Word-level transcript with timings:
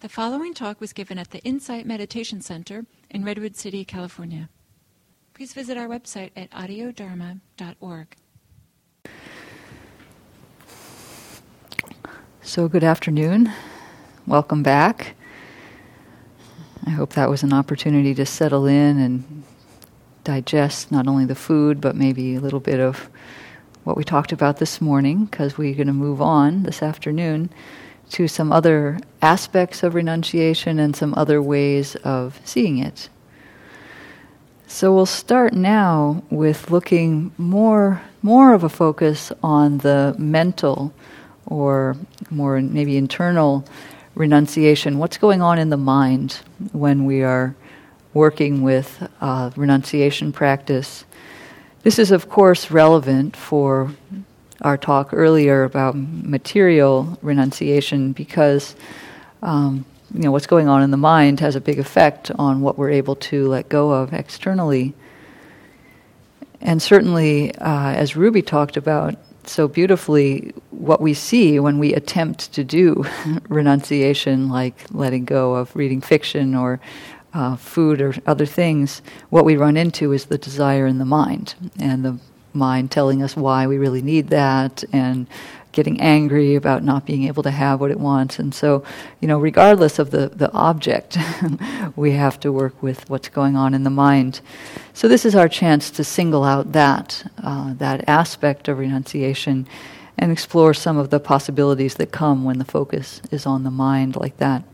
The 0.00 0.08
following 0.08 0.54
talk 0.54 0.80
was 0.80 0.94
given 0.94 1.18
at 1.18 1.30
the 1.30 1.40
Insight 1.40 1.84
Meditation 1.84 2.40
Center 2.40 2.86
in 3.10 3.22
Redwood 3.22 3.54
City, 3.54 3.84
California. 3.84 4.48
Please 5.34 5.52
visit 5.52 5.76
our 5.76 5.88
website 5.88 6.30
at 6.34 6.50
audiodharma.org. 6.52 8.16
So, 12.40 12.66
good 12.66 12.82
afternoon. 12.82 13.52
Welcome 14.26 14.62
back. 14.62 15.16
I 16.86 16.90
hope 16.90 17.12
that 17.12 17.28
was 17.28 17.42
an 17.42 17.52
opportunity 17.52 18.14
to 18.14 18.24
settle 18.24 18.64
in 18.64 18.98
and 18.98 19.44
digest 20.24 20.90
not 20.90 21.08
only 21.08 21.26
the 21.26 21.34
food, 21.34 21.78
but 21.78 21.94
maybe 21.94 22.36
a 22.36 22.40
little 22.40 22.58
bit 22.58 22.80
of 22.80 23.10
what 23.84 23.98
we 23.98 24.04
talked 24.04 24.32
about 24.32 24.56
this 24.56 24.80
morning, 24.80 25.26
because 25.26 25.58
we're 25.58 25.74
going 25.74 25.88
to 25.88 25.92
move 25.92 26.22
on 26.22 26.62
this 26.62 26.82
afternoon 26.82 27.50
to 28.10 28.28
some 28.28 28.52
other 28.52 28.98
aspects 29.22 29.82
of 29.82 29.94
renunciation 29.94 30.78
and 30.78 30.94
some 30.94 31.14
other 31.16 31.40
ways 31.40 31.96
of 31.96 32.40
seeing 32.44 32.78
it. 32.78 33.08
So 34.66 34.94
we'll 34.94 35.06
start 35.06 35.52
now 35.52 36.22
with 36.30 36.70
looking 36.70 37.32
more 37.36 38.02
more 38.22 38.52
of 38.52 38.62
a 38.62 38.68
focus 38.68 39.32
on 39.42 39.78
the 39.78 40.14
mental 40.18 40.92
or 41.46 41.96
more 42.30 42.60
maybe 42.60 42.96
internal 42.96 43.64
renunciation. 44.14 44.98
What's 44.98 45.18
going 45.18 45.42
on 45.42 45.58
in 45.58 45.70
the 45.70 45.76
mind 45.76 46.40
when 46.72 47.04
we 47.04 47.22
are 47.22 47.54
working 48.14 48.62
with 48.62 49.08
uh, 49.20 49.50
renunciation 49.56 50.32
practice? 50.32 51.04
This 51.82 51.98
is, 51.98 52.10
of 52.10 52.28
course, 52.28 52.70
relevant 52.70 53.34
for 53.34 53.90
our 54.62 54.76
talk 54.76 55.10
earlier 55.12 55.64
about 55.64 55.94
material 55.96 57.18
renunciation 57.22 58.12
because 58.12 58.76
um, 59.42 59.84
you 60.12 60.22
know 60.22 60.32
what's 60.32 60.46
going 60.46 60.68
on 60.68 60.82
in 60.82 60.90
the 60.90 60.96
mind 60.96 61.40
has 61.40 61.56
a 61.56 61.60
big 61.60 61.78
effect 61.78 62.30
on 62.32 62.60
what 62.60 62.76
we're 62.76 62.90
able 62.90 63.16
to 63.16 63.48
let 63.48 63.68
go 63.68 63.90
of 63.90 64.12
externally. 64.12 64.94
And 66.60 66.82
certainly, 66.82 67.54
uh, 67.56 67.92
as 67.92 68.16
Ruby 68.16 68.42
talked 68.42 68.76
about 68.76 69.14
so 69.44 69.66
beautifully, 69.66 70.52
what 70.70 71.00
we 71.00 71.14
see 71.14 71.58
when 71.58 71.78
we 71.78 71.94
attempt 71.94 72.52
to 72.52 72.64
do 72.64 73.04
renunciation, 73.48 74.50
like 74.50 74.74
letting 74.90 75.24
go 75.24 75.54
of 75.54 75.74
reading 75.74 76.00
fiction 76.00 76.54
or 76.54 76.80
uh, 77.32 77.56
food 77.56 78.00
or 78.02 78.14
other 78.26 78.46
things, 78.46 79.00
what 79.30 79.44
we 79.44 79.56
run 79.56 79.76
into 79.76 80.12
is 80.12 80.26
the 80.26 80.38
desire 80.38 80.86
in 80.86 80.98
the 80.98 81.04
mind. 81.04 81.54
And 81.78 82.04
the 82.04 82.18
mind 82.52 82.90
telling 82.90 83.22
us 83.22 83.36
why 83.36 83.66
we 83.66 83.78
really 83.78 84.02
need 84.02 84.28
that 84.28 84.84
and 84.92 85.26
getting 85.72 86.00
angry 86.00 86.56
about 86.56 86.82
not 86.82 87.06
being 87.06 87.24
able 87.24 87.42
to 87.42 87.50
have 87.50 87.80
what 87.80 87.90
it 87.90 88.00
wants. 88.00 88.38
And 88.38 88.54
so, 88.54 88.82
you 89.20 89.28
know, 89.28 89.38
regardless 89.38 89.98
of 89.98 90.10
the, 90.10 90.28
the 90.28 90.52
object, 90.52 91.16
we 91.96 92.12
have 92.12 92.40
to 92.40 92.50
work 92.50 92.82
with 92.82 93.08
what's 93.08 93.28
going 93.28 93.56
on 93.56 93.74
in 93.74 93.84
the 93.84 93.90
mind. 93.90 94.40
So 94.94 95.06
this 95.06 95.24
is 95.24 95.36
our 95.36 95.48
chance 95.48 95.90
to 95.92 96.04
single 96.04 96.44
out 96.44 96.72
that, 96.72 97.30
uh, 97.42 97.74
that 97.74 98.08
aspect 98.08 98.68
of 98.68 98.78
renunciation 98.78 99.66
and 100.18 100.32
explore 100.32 100.74
some 100.74 100.98
of 100.98 101.10
the 101.10 101.20
possibilities 101.20 101.94
that 101.94 102.10
come 102.10 102.44
when 102.44 102.58
the 102.58 102.64
focus 102.64 103.22
is 103.30 103.46
on 103.46 103.62
the 103.62 103.70
mind 103.70 104.16
like 104.16 104.36
that. 104.38 104.64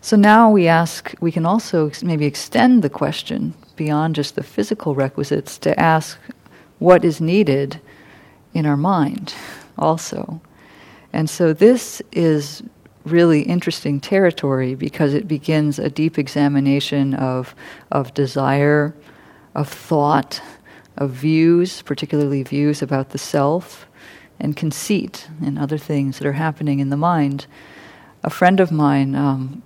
So 0.00 0.16
now 0.16 0.50
we 0.50 0.66
ask, 0.66 1.12
we 1.20 1.30
can 1.30 1.44
also 1.44 1.90
maybe 2.02 2.24
extend 2.24 2.82
the 2.82 2.88
question 2.88 3.52
beyond 3.80 4.14
just 4.14 4.34
the 4.34 4.42
physical 4.42 4.94
requisites 4.94 5.56
to 5.56 5.80
ask 5.80 6.18
what 6.80 7.02
is 7.02 7.18
needed 7.18 7.80
in 8.52 8.66
our 8.66 8.76
mind 8.76 9.32
also. 9.78 10.38
And 11.14 11.30
so 11.30 11.54
this 11.54 12.02
is 12.12 12.62
really 13.06 13.40
interesting 13.40 13.98
territory 13.98 14.74
because 14.74 15.14
it 15.14 15.26
begins 15.26 15.78
a 15.78 15.88
deep 15.88 16.18
examination 16.18 17.14
of, 17.14 17.54
of 17.90 18.12
desire, 18.12 18.94
of 19.54 19.66
thought, 19.66 20.42
of 20.98 21.12
views, 21.12 21.80
particularly 21.80 22.42
views 22.42 22.82
about 22.82 23.10
the 23.10 23.18
self, 23.18 23.86
and 24.38 24.58
conceit 24.58 25.26
and 25.42 25.58
other 25.58 25.78
things 25.78 26.18
that 26.18 26.26
are 26.26 26.32
happening 26.46 26.80
in 26.80 26.90
the 26.90 26.98
mind. 26.98 27.46
A 28.22 28.28
friend 28.28 28.60
of 28.60 28.70
mine 28.70 29.14
um, 29.14 29.62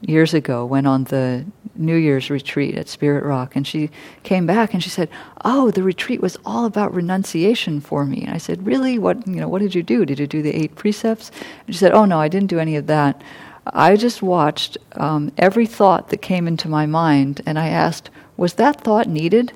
years 0.00 0.34
ago 0.34 0.66
went 0.66 0.88
on 0.88 1.04
the 1.04 1.46
New 1.76 1.96
Year's 1.96 2.30
retreat 2.30 2.76
at 2.76 2.88
Spirit 2.88 3.24
Rock, 3.24 3.56
and 3.56 3.66
she 3.66 3.90
came 4.22 4.46
back 4.46 4.72
and 4.74 4.82
she 4.82 4.90
said, 4.90 5.08
"Oh, 5.44 5.70
the 5.70 5.82
retreat 5.82 6.20
was 6.20 6.38
all 6.44 6.64
about 6.64 6.94
renunciation 6.94 7.80
for 7.80 8.04
me." 8.04 8.22
And 8.22 8.30
I 8.34 8.38
said, 8.38 8.66
"Really? 8.66 8.98
What 8.98 9.26
you 9.26 9.36
know? 9.36 9.48
What 9.48 9.62
did 9.62 9.74
you 9.74 9.82
do? 9.82 10.04
Did 10.04 10.18
you 10.18 10.26
do 10.26 10.42
the 10.42 10.54
eight 10.54 10.74
precepts?" 10.76 11.30
And 11.66 11.74
she 11.74 11.78
said, 11.78 11.92
"Oh 11.92 12.04
no, 12.04 12.20
I 12.20 12.28
didn't 12.28 12.48
do 12.48 12.58
any 12.58 12.76
of 12.76 12.86
that. 12.86 13.22
I 13.66 13.96
just 13.96 14.22
watched 14.22 14.76
um, 14.92 15.32
every 15.38 15.66
thought 15.66 16.10
that 16.10 16.22
came 16.22 16.46
into 16.46 16.68
my 16.68 16.86
mind, 16.86 17.40
and 17.46 17.58
I 17.58 17.68
asked, 17.68 18.10
was 18.36 18.54
that 18.54 18.80
thought 18.82 19.08
needed?" 19.08 19.52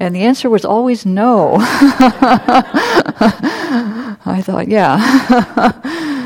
And 0.00 0.16
the 0.16 0.22
answer 0.22 0.50
was 0.50 0.64
always 0.64 1.06
no. 1.06 1.56
I 4.24 4.42
thought, 4.42 4.66
yeah. 4.68 4.98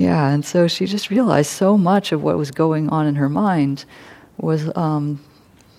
Yeah, 0.00 0.30
and 0.30 0.44
so 0.46 0.66
she 0.66 0.86
just 0.86 1.10
realized 1.10 1.50
so 1.50 1.76
much 1.76 2.10
of 2.10 2.22
what 2.22 2.38
was 2.38 2.50
going 2.50 2.88
on 2.88 3.06
in 3.06 3.16
her 3.16 3.28
mind 3.28 3.84
was 4.42 4.74
um, 4.76 5.20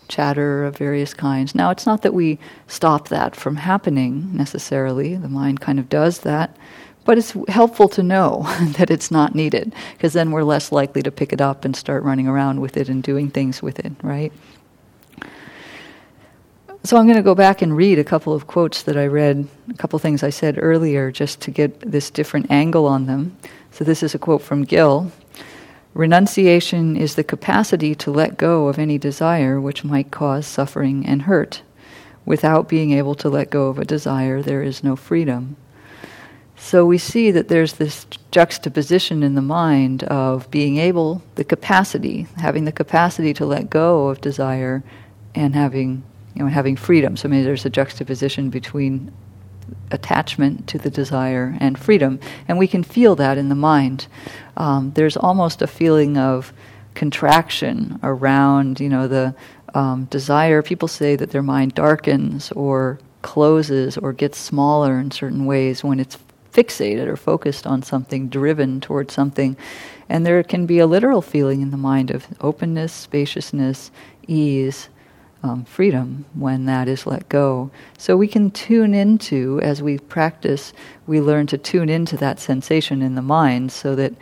chatter 0.07 0.65
of 0.65 0.77
various 0.77 1.13
kinds. 1.13 1.55
Now, 1.55 1.71
it's 1.71 1.85
not 1.85 2.01
that 2.03 2.13
we 2.13 2.37
stop 2.67 3.07
that 3.07 3.35
from 3.35 3.55
happening 3.55 4.35
necessarily, 4.35 5.15
the 5.15 5.29
mind 5.29 5.61
kind 5.61 5.79
of 5.79 5.89
does 5.89 6.19
that, 6.19 6.55
but 7.05 7.17
it's 7.17 7.35
helpful 7.47 7.89
to 7.89 8.03
know 8.03 8.43
that 8.77 8.91
it's 8.91 9.09
not 9.09 9.33
needed, 9.33 9.73
because 9.93 10.13
then 10.13 10.31
we're 10.31 10.43
less 10.43 10.71
likely 10.71 11.01
to 11.01 11.11
pick 11.11 11.33
it 11.33 11.41
up 11.41 11.65
and 11.65 11.75
start 11.75 12.03
running 12.03 12.27
around 12.27 12.61
with 12.61 12.77
it 12.77 12.89
and 12.89 13.01
doing 13.01 13.29
things 13.29 13.61
with 13.61 13.79
it, 13.79 13.93
right? 14.03 14.31
So 16.83 16.97
I'm 16.97 17.05
going 17.05 17.17
to 17.17 17.23
go 17.23 17.35
back 17.35 17.61
and 17.61 17.77
read 17.77 17.99
a 17.99 18.03
couple 18.03 18.33
of 18.33 18.47
quotes 18.47 18.83
that 18.83 18.97
I 18.97 19.05
read, 19.05 19.47
a 19.69 19.73
couple 19.75 19.97
of 19.97 20.01
things 20.01 20.23
I 20.23 20.31
said 20.31 20.57
earlier, 20.59 21.11
just 21.11 21.39
to 21.41 21.51
get 21.51 21.79
this 21.79 22.09
different 22.09 22.49
angle 22.49 22.87
on 22.87 23.05
them. 23.05 23.37
So 23.69 23.83
this 23.83 24.01
is 24.01 24.15
a 24.15 24.19
quote 24.19 24.41
from 24.41 24.63
Gil. 24.63 25.11
Renunciation 25.93 26.95
is 26.95 27.15
the 27.15 27.23
capacity 27.23 27.93
to 27.95 28.11
let 28.11 28.37
go 28.37 28.67
of 28.67 28.79
any 28.79 28.97
desire 28.97 29.59
which 29.59 29.83
might 29.83 30.09
cause 30.09 30.47
suffering 30.47 31.05
and 31.05 31.23
hurt. 31.23 31.63
Without 32.25 32.69
being 32.69 32.91
able 32.91 33.15
to 33.15 33.27
let 33.27 33.49
go 33.49 33.67
of 33.67 33.77
a 33.77 33.85
desire, 33.85 34.41
there 34.41 34.63
is 34.63 34.83
no 34.83 34.95
freedom. 34.95 35.57
So 36.55 36.85
we 36.85 36.97
see 36.97 37.31
that 37.31 37.47
there's 37.49 37.73
this 37.73 38.05
juxtaposition 38.29 39.23
in 39.23 39.33
the 39.33 39.41
mind 39.41 40.03
of 40.03 40.49
being 40.51 40.77
able, 40.77 41.23
the 41.35 41.43
capacity, 41.43 42.27
having 42.37 42.65
the 42.65 42.71
capacity 42.71 43.33
to 43.33 43.45
let 43.45 43.69
go 43.69 44.07
of 44.07 44.21
desire 44.21 44.83
and 45.33 45.55
having, 45.55 46.03
you 46.35 46.43
know, 46.43 46.49
having 46.49 46.77
freedom. 46.77 47.17
So 47.17 47.27
maybe 47.27 47.43
there's 47.43 47.65
a 47.65 47.69
juxtaposition 47.69 48.49
between 48.49 49.11
attachment 49.91 50.67
to 50.67 50.77
the 50.77 50.89
desire 50.89 51.57
and 51.59 51.77
freedom. 51.77 52.19
And 52.47 52.57
we 52.57 52.67
can 52.67 52.83
feel 52.83 53.15
that 53.15 53.37
in 53.37 53.49
the 53.49 53.55
mind. 53.55 54.07
Um, 54.57 54.91
there's 54.95 55.17
almost 55.17 55.61
a 55.61 55.67
feeling 55.67 56.17
of 56.17 56.53
contraction 56.93 57.99
around, 58.03 58.79
you 58.79 58.89
know, 58.89 59.07
the 59.07 59.35
um, 59.73 60.05
desire. 60.05 60.61
People 60.61 60.87
say 60.87 61.15
that 61.15 61.31
their 61.31 61.43
mind 61.43 61.75
darkens 61.75 62.51
or 62.51 62.99
closes 63.21 63.97
or 63.97 64.13
gets 64.13 64.37
smaller 64.37 64.99
in 64.99 65.11
certain 65.11 65.45
ways 65.45 65.83
when 65.83 65.99
it's 65.99 66.17
fixated 66.51 67.07
or 67.07 67.15
focused 67.15 67.65
on 67.65 67.81
something, 67.81 68.27
driven 68.27 68.81
towards 68.81 69.13
something. 69.13 69.55
And 70.09 70.25
there 70.25 70.43
can 70.43 70.65
be 70.65 70.79
a 70.79 70.87
literal 70.87 71.21
feeling 71.21 71.61
in 71.61 71.71
the 71.71 71.77
mind 71.77 72.11
of 72.11 72.27
openness, 72.41 72.91
spaciousness, 72.91 73.91
ease, 74.27 74.89
um, 75.43 75.65
freedom 75.65 76.25
when 76.33 76.65
that 76.65 76.87
is 76.87 77.05
let 77.05 77.27
go. 77.29 77.71
So 77.97 78.15
we 78.15 78.27
can 78.27 78.51
tune 78.51 78.93
into, 78.93 79.59
as 79.61 79.81
we 79.81 79.97
practice, 79.97 80.73
we 81.07 81.19
learn 81.19 81.47
to 81.47 81.57
tune 81.57 81.89
into 81.89 82.17
that 82.17 82.39
sensation 82.39 83.01
in 83.01 83.15
the 83.15 83.21
mind 83.21 83.71
so 83.71 83.95
that 83.95 84.13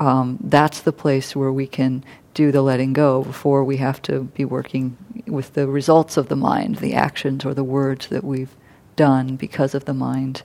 um, 0.00 0.38
that's 0.42 0.80
the 0.80 0.92
place 0.92 1.36
where 1.36 1.52
we 1.52 1.66
can 1.66 2.04
do 2.34 2.50
the 2.50 2.62
letting 2.62 2.92
go 2.92 3.22
before 3.22 3.62
we 3.62 3.76
have 3.76 4.02
to 4.02 4.24
be 4.24 4.44
working 4.44 4.96
with 5.26 5.54
the 5.54 5.68
results 5.68 6.16
of 6.16 6.28
the 6.28 6.36
mind, 6.36 6.76
the 6.76 6.94
actions 6.94 7.44
or 7.44 7.54
the 7.54 7.64
words 7.64 8.08
that 8.08 8.24
we've 8.24 8.56
done 8.96 9.36
because 9.36 9.74
of 9.74 9.84
the 9.84 9.94
mind. 9.94 10.42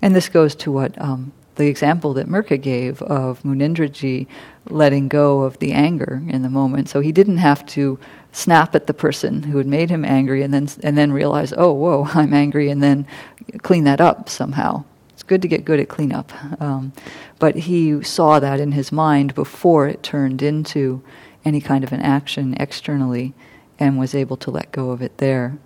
And 0.00 0.14
this 0.14 0.28
goes 0.28 0.54
to 0.56 0.72
what 0.72 1.00
um, 1.00 1.32
the 1.56 1.66
example 1.66 2.14
that 2.14 2.28
Mirka 2.28 2.60
gave 2.60 3.02
of 3.02 3.42
Munindraji 3.42 4.26
letting 4.68 5.08
go 5.08 5.42
of 5.42 5.58
the 5.58 5.72
anger 5.72 6.22
in 6.28 6.42
the 6.42 6.48
moment. 6.48 6.88
So 6.88 7.00
he 7.00 7.12
didn't 7.12 7.38
have 7.38 7.64
to 7.66 7.98
snap 8.32 8.74
at 8.74 8.86
the 8.86 8.94
person 8.94 9.42
who 9.42 9.58
had 9.58 9.66
made 9.66 9.90
him 9.90 10.04
angry 10.04 10.42
and 10.42 10.52
then 10.52 10.68
and 10.82 10.96
then 10.96 11.12
realize, 11.12 11.52
oh, 11.56 11.72
whoa, 11.72 12.08
I'm 12.14 12.32
angry, 12.32 12.70
and 12.70 12.82
then 12.82 13.06
clean 13.62 13.84
that 13.84 14.00
up 14.00 14.28
somehow. 14.28 14.84
It's 15.12 15.22
good 15.22 15.42
to 15.42 15.48
get 15.48 15.64
good 15.64 15.78
at 15.78 15.88
cleanup, 15.88 16.32
um, 16.60 16.92
but 17.38 17.54
he 17.54 18.02
saw 18.02 18.40
that 18.40 18.58
in 18.58 18.72
his 18.72 18.90
mind 18.90 19.34
before 19.34 19.86
it 19.86 20.02
turned 20.02 20.42
into 20.42 21.02
any 21.44 21.60
kind 21.60 21.84
of 21.84 21.92
an 21.92 22.00
action 22.00 22.54
externally, 22.58 23.34
and 23.78 23.98
was 23.98 24.14
able 24.14 24.36
to 24.38 24.50
let 24.50 24.72
go 24.72 24.90
of 24.90 25.02
it 25.02 25.18
there. 25.18 25.58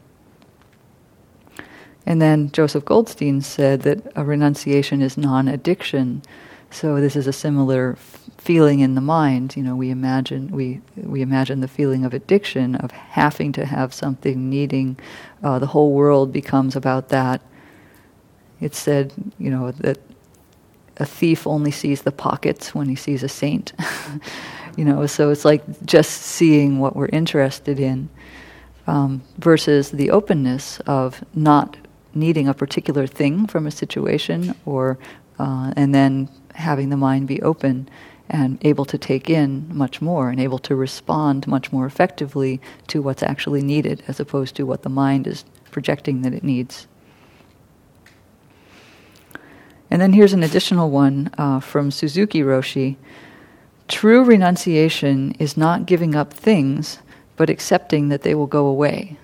And 2.07 2.23
then 2.23 2.53
Joseph 2.53 2.85
Goldstein 2.85 3.41
said 3.41 3.83
that 3.83 4.13
a 4.15 4.25
renunciation 4.25 5.03
is 5.03 5.19
non-addiction. 5.19 6.23
So 6.71 7.01
this 7.01 7.17
is 7.17 7.27
a 7.27 7.33
similar 7.33 7.97
feeling 8.39 8.79
in 8.79 8.95
the 8.95 9.01
mind. 9.01 9.57
You 9.57 9.65
know, 9.65 9.75
we 9.75 9.91
imagine 9.91 10.53
we 10.53 10.81
we 10.97 11.21
imagine 11.21 11.61
the 11.61 11.69
feeling 11.69 12.05
of 12.05 12.15
addiction 12.15 12.77
of 12.77 12.93
having 12.93 13.51
to 13.53 13.67
have 13.67 13.93
something, 13.93 14.49
needing. 14.49 14.99
Uh, 15.43 15.59
the 15.59 15.67
whole 15.67 15.93
world 15.93 16.33
becomes 16.33 16.77
about 16.77 17.09
that. 17.09 17.43
It's 18.61 18.79
said, 18.79 19.13
you 19.39 19.51
know, 19.51 19.73
that 19.73 19.99
a 20.99 21.05
thief 21.05 21.47
only 21.47 21.73
sees 21.73 22.03
the 22.03 22.13
pockets 22.13 22.75
when 22.75 22.89
he 22.89 22.97
sees 22.97 23.23
a 23.23 23.29
saint. 23.29 23.73
you 24.77 24.85
know, 24.85 25.07
so 25.07 25.31
it's 25.31 25.45
like 25.45 25.63
just 25.85 26.23
seeing 26.23 26.79
what 26.79 26.95
we're 26.95 27.09
interested 27.13 27.81
in 27.81 28.09
um, 28.87 29.23
versus 29.39 29.91
the 29.91 30.11
openness 30.11 30.81
of 30.81 31.23
not 31.35 31.77
needing 32.17 32.49
a 32.49 32.55
particular 32.55 33.07
thing 33.07 33.47
from 33.47 33.67
a 33.67 33.71
situation 33.71 34.55
or 34.65 34.99
uh, 35.39 35.73
and 35.77 35.95
then 35.95 36.29
having 36.55 36.89
the 36.89 36.97
mind 36.97 37.29
be 37.29 37.41
open 37.43 37.89
and 38.29 38.59
able 38.63 38.85
to 38.85 38.99
take 38.99 39.31
in 39.31 39.69
much 39.71 40.01
more 40.01 40.31
and 40.31 40.41
able 40.41 40.59
to 40.59 40.75
respond 40.75 41.47
much 41.47 41.71
more 41.71 41.87
effectively 41.87 42.61
to 42.89 43.01
what's 43.01 43.23
actually 43.23 43.63
needed 43.63 44.03
as 44.09 44.19
opposed 44.19 44.57
to 44.57 44.65
what 44.65 44.83
the 44.83 44.89
mind 44.89 45.27
is 45.27 45.45
projecting 45.71 46.23
that 46.23 46.33
it 46.33 46.43
needs. 46.43 46.87
And 49.91 50.01
then 50.01 50.13
here's 50.13 50.33
an 50.33 50.43
additional 50.43 50.91
one 50.91 51.31
uh, 51.39 51.61
from 51.61 51.91
Suzuki 51.91 52.41
Roshi. 52.41 52.97
True 53.87 54.25
renunciation 54.25 55.33
is 55.39 55.57
not 55.57 55.87
giving 55.87 56.17
up 56.17 56.33
things, 56.33 56.99
but 57.37 57.49
accepting 57.49 58.09
that 58.09 58.23
they 58.23 58.35
will 58.35 58.49
go 58.49 58.67
away. 58.67 59.17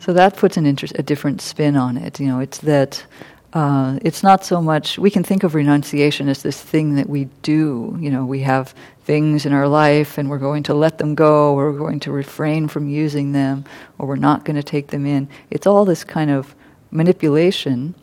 So 0.00 0.14
that 0.14 0.36
puts 0.36 0.56
an 0.56 0.66
inter- 0.66 0.88
a 0.94 1.02
different 1.02 1.40
spin 1.40 1.76
on 1.76 1.96
it. 1.96 2.18
You 2.18 2.26
know, 2.26 2.40
it's 2.40 2.58
that 2.58 3.04
uh, 3.52 3.98
it's 4.02 4.22
not 4.22 4.44
so 4.44 4.62
much, 4.62 4.98
we 4.98 5.10
can 5.10 5.24
think 5.24 5.42
of 5.42 5.54
renunciation 5.54 6.28
as 6.28 6.42
this 6.42 6.60
thing 6.60 6.94
that 6.94 7.08
we 7.08 7.24
do. 7.42 7.96
You 8.00 8.10
know, 8.10 8.24
we 8.24 8.40
have 8.40 8.74
things 9.04 9.44
in 9.44 9.52
our 9.52 9.66
life 9.66 10.18
and 10.18 10.30
we're 10.30 10.38
going 10.38 10.62
to 10.64 10.74
let 10.74 10.98
them 10.98 11.14
go 11.14 11.54
or 11.54 11.72
we're 11.72 11.78
going 11.78 12.00
to 12.00 12.12
refrain 12.12 12.68
from 12.68 12.88
using 12.88 13.32
them 13.32 13.64
or 13.98 14.06
we're 14.06 14.16
not 14.16 14.44
going 14.44 14.56
to 14.56 14.62
take 14.62 14.88
them 14.88 15.04
in. 15.04 15.28
It's 15.50 15.66
all 15.66 15.84
this 15.84 16.04
kind 16.04 16.30
of 16.30 16.54
manipulation, 16.92 17.94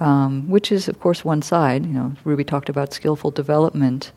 um, 0.00 0.48
which 0.48 0.70
is, 0.70 0.88
of 0.88 1.00
course, 1.00 1.24
one 1.24 1.42
side. 1.42 1.84
You 1.84 1.92
know, 1.92 2.14
Ruby 2.24 2.44
talked 2.44 2.68
about 2.68 2.92
skillful 2.92 3.32
development. 3.32 4.12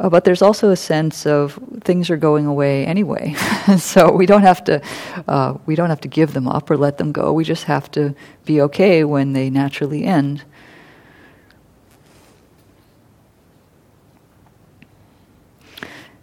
Uh, 0.00 0.08
but 0.08 0.24
there's 0.24 0.42
also 0.42 0.70
a 0.70 0.76
sense 0.76 1.26
of 1.26 1.58
things 1.80 2.08
are 2.08 2.16
going 2.16 2.46
away 2.46 2.86
anyway, 2.86 3.34
so 3.78 4.12
we 4.12 4.26
don't 4.26 4.42
have 4.42 4.62
to 4.62 4.80
uh, 5.26 5.54
we 5.66 5.74
don't 5.74 5.90
have 5.90 6.00
to 6.00 6.08
give 6.08 6.34
them 6.34 6.46
up 6.46 6.70
or 6.70 6.76
let 6.76 6.98
them 6.98 7.10
go. 7.10 7.32
We 7.32 7.42
just 7.42 7.64
have 7.64 7.90
to 7.92 8.14
be 8.44 8.60
okay 8.62 9.02
when 9.02 9.32
they 9.32 9.50
naturally 9.50 10.04
end. 10.04 10.44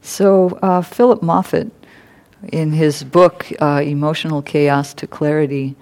So 0.01 0.57
uh, 0.61 0.81
Philip 0.81 1.21
Moffitt, 1.21 1.71
in 2.53 2.71
his 2.71 3.03
book 3.03 3.51
uh, 3.59 3.81
"Emotional 3.83 4.41
Chaos 4.41 4.93
to 4.93 5.07
Clarity," 5.07 5.75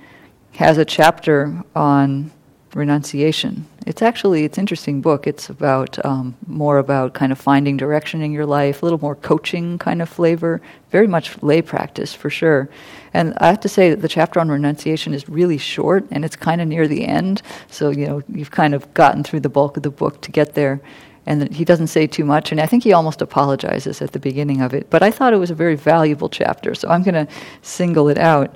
has 0.54 0.80
a 0.80 0.86
chapter 0.86 1.63
on 1.75 2.31
renunciation 2.74 3.68
it's 3.85 4.01
actually 4.01 4.45
it's 4.45 4.57
interesting 4.57 5.01
book. 5.01 5.27
It's 5.27 5.50
about 5.50 6.03
um, 6.06 6.35
more 6.47 6.77
about 6.77 7.13
kind 7.13 7.31
of 7.31 7.39
finding 7.39 7.77
direction 7.77 8.21
in 8.21 8.31
your 8.31 8.45
life, 8.45 8.81
a 8.81 8.85
little 8.85 9.00
more 9.00 9.15
coaching 9.15 9.77
kind 9.77 10.01
of 10.01 10.09
flavor, 10.09 10.62
very 10.89 11.07
much 11.07 11.41
lay 11.44 11.62
practice 11.62 12.13
for 12.13 12.30
sure. 12.30 12.69
And 13.13 13.33
I 13.38 13.47
have 13.47 13.59
to 13.62 13.69
say 13.69 13.89
that 13.89 14.01
the 14.01 14.07
chapter 14.07 14.39
on 14.39 14.50
renunciation 14.50 15.13
is 15.13 15.27
really 15.27 15.57
short, 15.57 16.06
and 16.12 16.24
it's 16.24 16.35
kind 16.35 16.62
of 16.62 16.68
near 16.68 16.88
the 16.88 17.06
end. 17.06 17.41
So 17.69 17.89
you 17.89 18.07
know 18.07 18.21
you've 18.30 18.51
kind 18.51 18.74
of 18.74 18.94
gotten 18.94 19.24
through 19.24 19.41
the 19.41 19.50
bulk 19.50 19.77
of 19.77 19.83
the 19.83 19.91
book 19.91 20.21
to 20.21 20.31
get 20.31 20.53
there. 20.53 20.81
And 21.25 21.53
he 21.53 21.63
doesn't 21.63 21.88
say 21.88 22.06
too 22.06 22.25
much, 22.25 22.51
and 22.51 22.59
I 22.59 22.65
think 22.65 22.83
he 22.83 22.91
almost 22.91 23.21
apologizes 23.21 24.01
at 24.01 24.12
the 24.12 24.19
beginning 24.19 24.62
of 24.62 24.74
it. 24.74 24.89
But 24.89 25.03
I 25.03 25.09
thought 25.09 25.31
it 25.31 25.38
was 25.38 25.51
a 25.51 25.56
very 25.56 25.75
valuable 25.75 26.27
chapter, 26.27 26.75
so 26.75 26.89
I'm 26.89 27.01
going 27.01 27.25
to 27.25 27.33
single 27.62 28.09
it 28.09 28.18
out. 28.18 28.53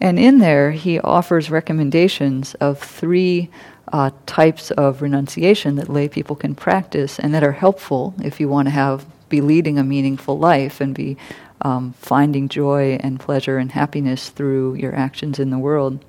And 0.00 0.18
in 0.18 0.38
there, 0.38 0.70
he 0.70 1.00
offers 1.00 1.50
recommendations 1.50 2.54
of 2.56 2.78
three 2.78 3.50
uh, 3.94 4.10
types 4.26 4.72
of 4.72 5.02
renunciation 5.02 5.76
that 5.76 5.88
lay 5.88 6.08
people 6.08 6.34
can 6.34 6.52
practice 6.52 7.20
and 7.20 7.32
that 7.32 7.44
are 7.44 7.52
helpful 7.52 8.12
if 8.24 8.40
you 8.40 8.48
want 8.48 8.66
to 8.66 8.70
have 8.70 9.06
be 9.28 9.40
leading 9.40 9.78
a 9.78 9.84
meaningful 9.84 10.36
life 10.36 10.80
and 10.80 10.96
be 10.96 11.16
um, 11.62 11.92
finding 11.92 12.48
joy 12.48 12.98
and 13.04 13.20
pleasure 13.20 13.56
and 13.56 13.70
happiness 13.70 14.30
through 14.30 14.74
your 14.74 14.92
actions 14.96 15.38
in 15.38 15.50
the 15.50 15.58
world. 15.58 16.04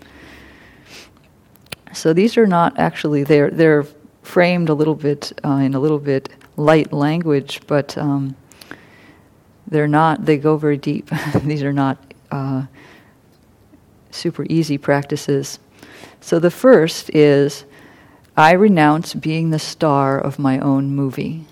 So 1.94 2.12
these 2.12 2.38
are 2.38 2.48
not 2.48 2.80
actually 2.80 3.24
they're 3.24 3.52
they're 3.52 3.86
framed 4.24 4.70
a 4.70 4.74
little 4.74 4.96
bit 4.96 5.40
uh, 5.46 5.58
in 5.58 5.76
a 5.76 5.80
little 5.80 6.00
bit 6.00 6.30
light 6.58 6.92
language, 6.92 7.62
but 7.68 7.96
um, 8.00 8.36
they're 9.68 9.88
not. 9.88 10.26
They 10.26 10.38
go 10.38 10.58
very 10.58 10.78
deep. 10.78 11.12
these 11.44 11.62
are 11.62 11.72
not 11.72 12.00
uh, 12.32 12.66
super 14.10 14.44
easy 14.50 14.80
practices. 14.80 15.60
So 16.20 16.40
the 16.40 16.50
first 16.50 17.12
is 17.14 17.64
I 18.38 18.52
renounce 18.52 19.14
being 19.14 19.50
the 19.50 19.60
star 19.60 20.20
of 20.20 20.40
my 20.40 20.60
own 20.60 20.96
movie. 20.96 21.46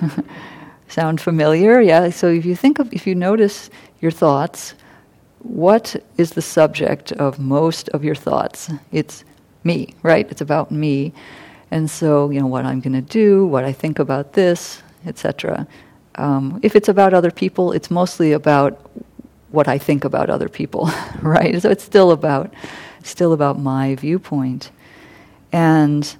Sound 0.88 1.20
familiar? 1.20 1.80
Yeah. 1.80 2.10
So 2.10 2.28
if 2.28 2.44
you 2.44 2.54
think 2.54 2.78
of, 2.78 2.92
if 2.92 3.06
you 3.06 3.14
notice 3.14 3.70
your 4.00 4.10
thoughts, 4.10 4.74
what 5.40 5.96
is 6.18 6.32
the 6.32 6.42
subject 6.42 7.12
of 7.12 7.38
most 7.38 7.88
of 7.90 8.04
your 8.04 8.14
thoughts? 8.14 8.70
It's 8.92 9.24
me, 9.64 9.94
right? 10.02 10.30
It's 10.30 10.40
about 10.40 10.70
me. 10.70 11.12
And 11.70 11.90
so, 11.90 12.30
you 12.30 12.40
know, 12.40 12.46
what 12.46 12.66
I'm 12.66 12.80
going 12.80 12.92
to 12.92 13.00
do, 13.00 13.46
what 13.46 13.64
I 13.64 13.72
think 13.72 13.98
about 13.98 14.34
this, 14.34 14.82
etc. 15.06 15.66
Um, 16.16 16.60
if 16.62 16.76
it's 16.76 16.88
about 16.88 17.14
other 17.14 17.30
people, 17.30 17.72
it's 17.72 17.90
mostly 17.90 18.32
about 18.32 18.90
what 19.50 19.68
I 19.68 19.78
think 19.78 20.04
about 20.04 20.28
other 20.28 20.48
people, 20.48 20.90
right? 21.22 21.60
So 21.62 21.70
it's 21.70 21.84
still 21.84 22.10
about, 22.10 22.52
still 23.02 23.32
about 23.32 23.58
my 23.58 23.94
viewpoint. 23.94 24.70
And 25.52 26.16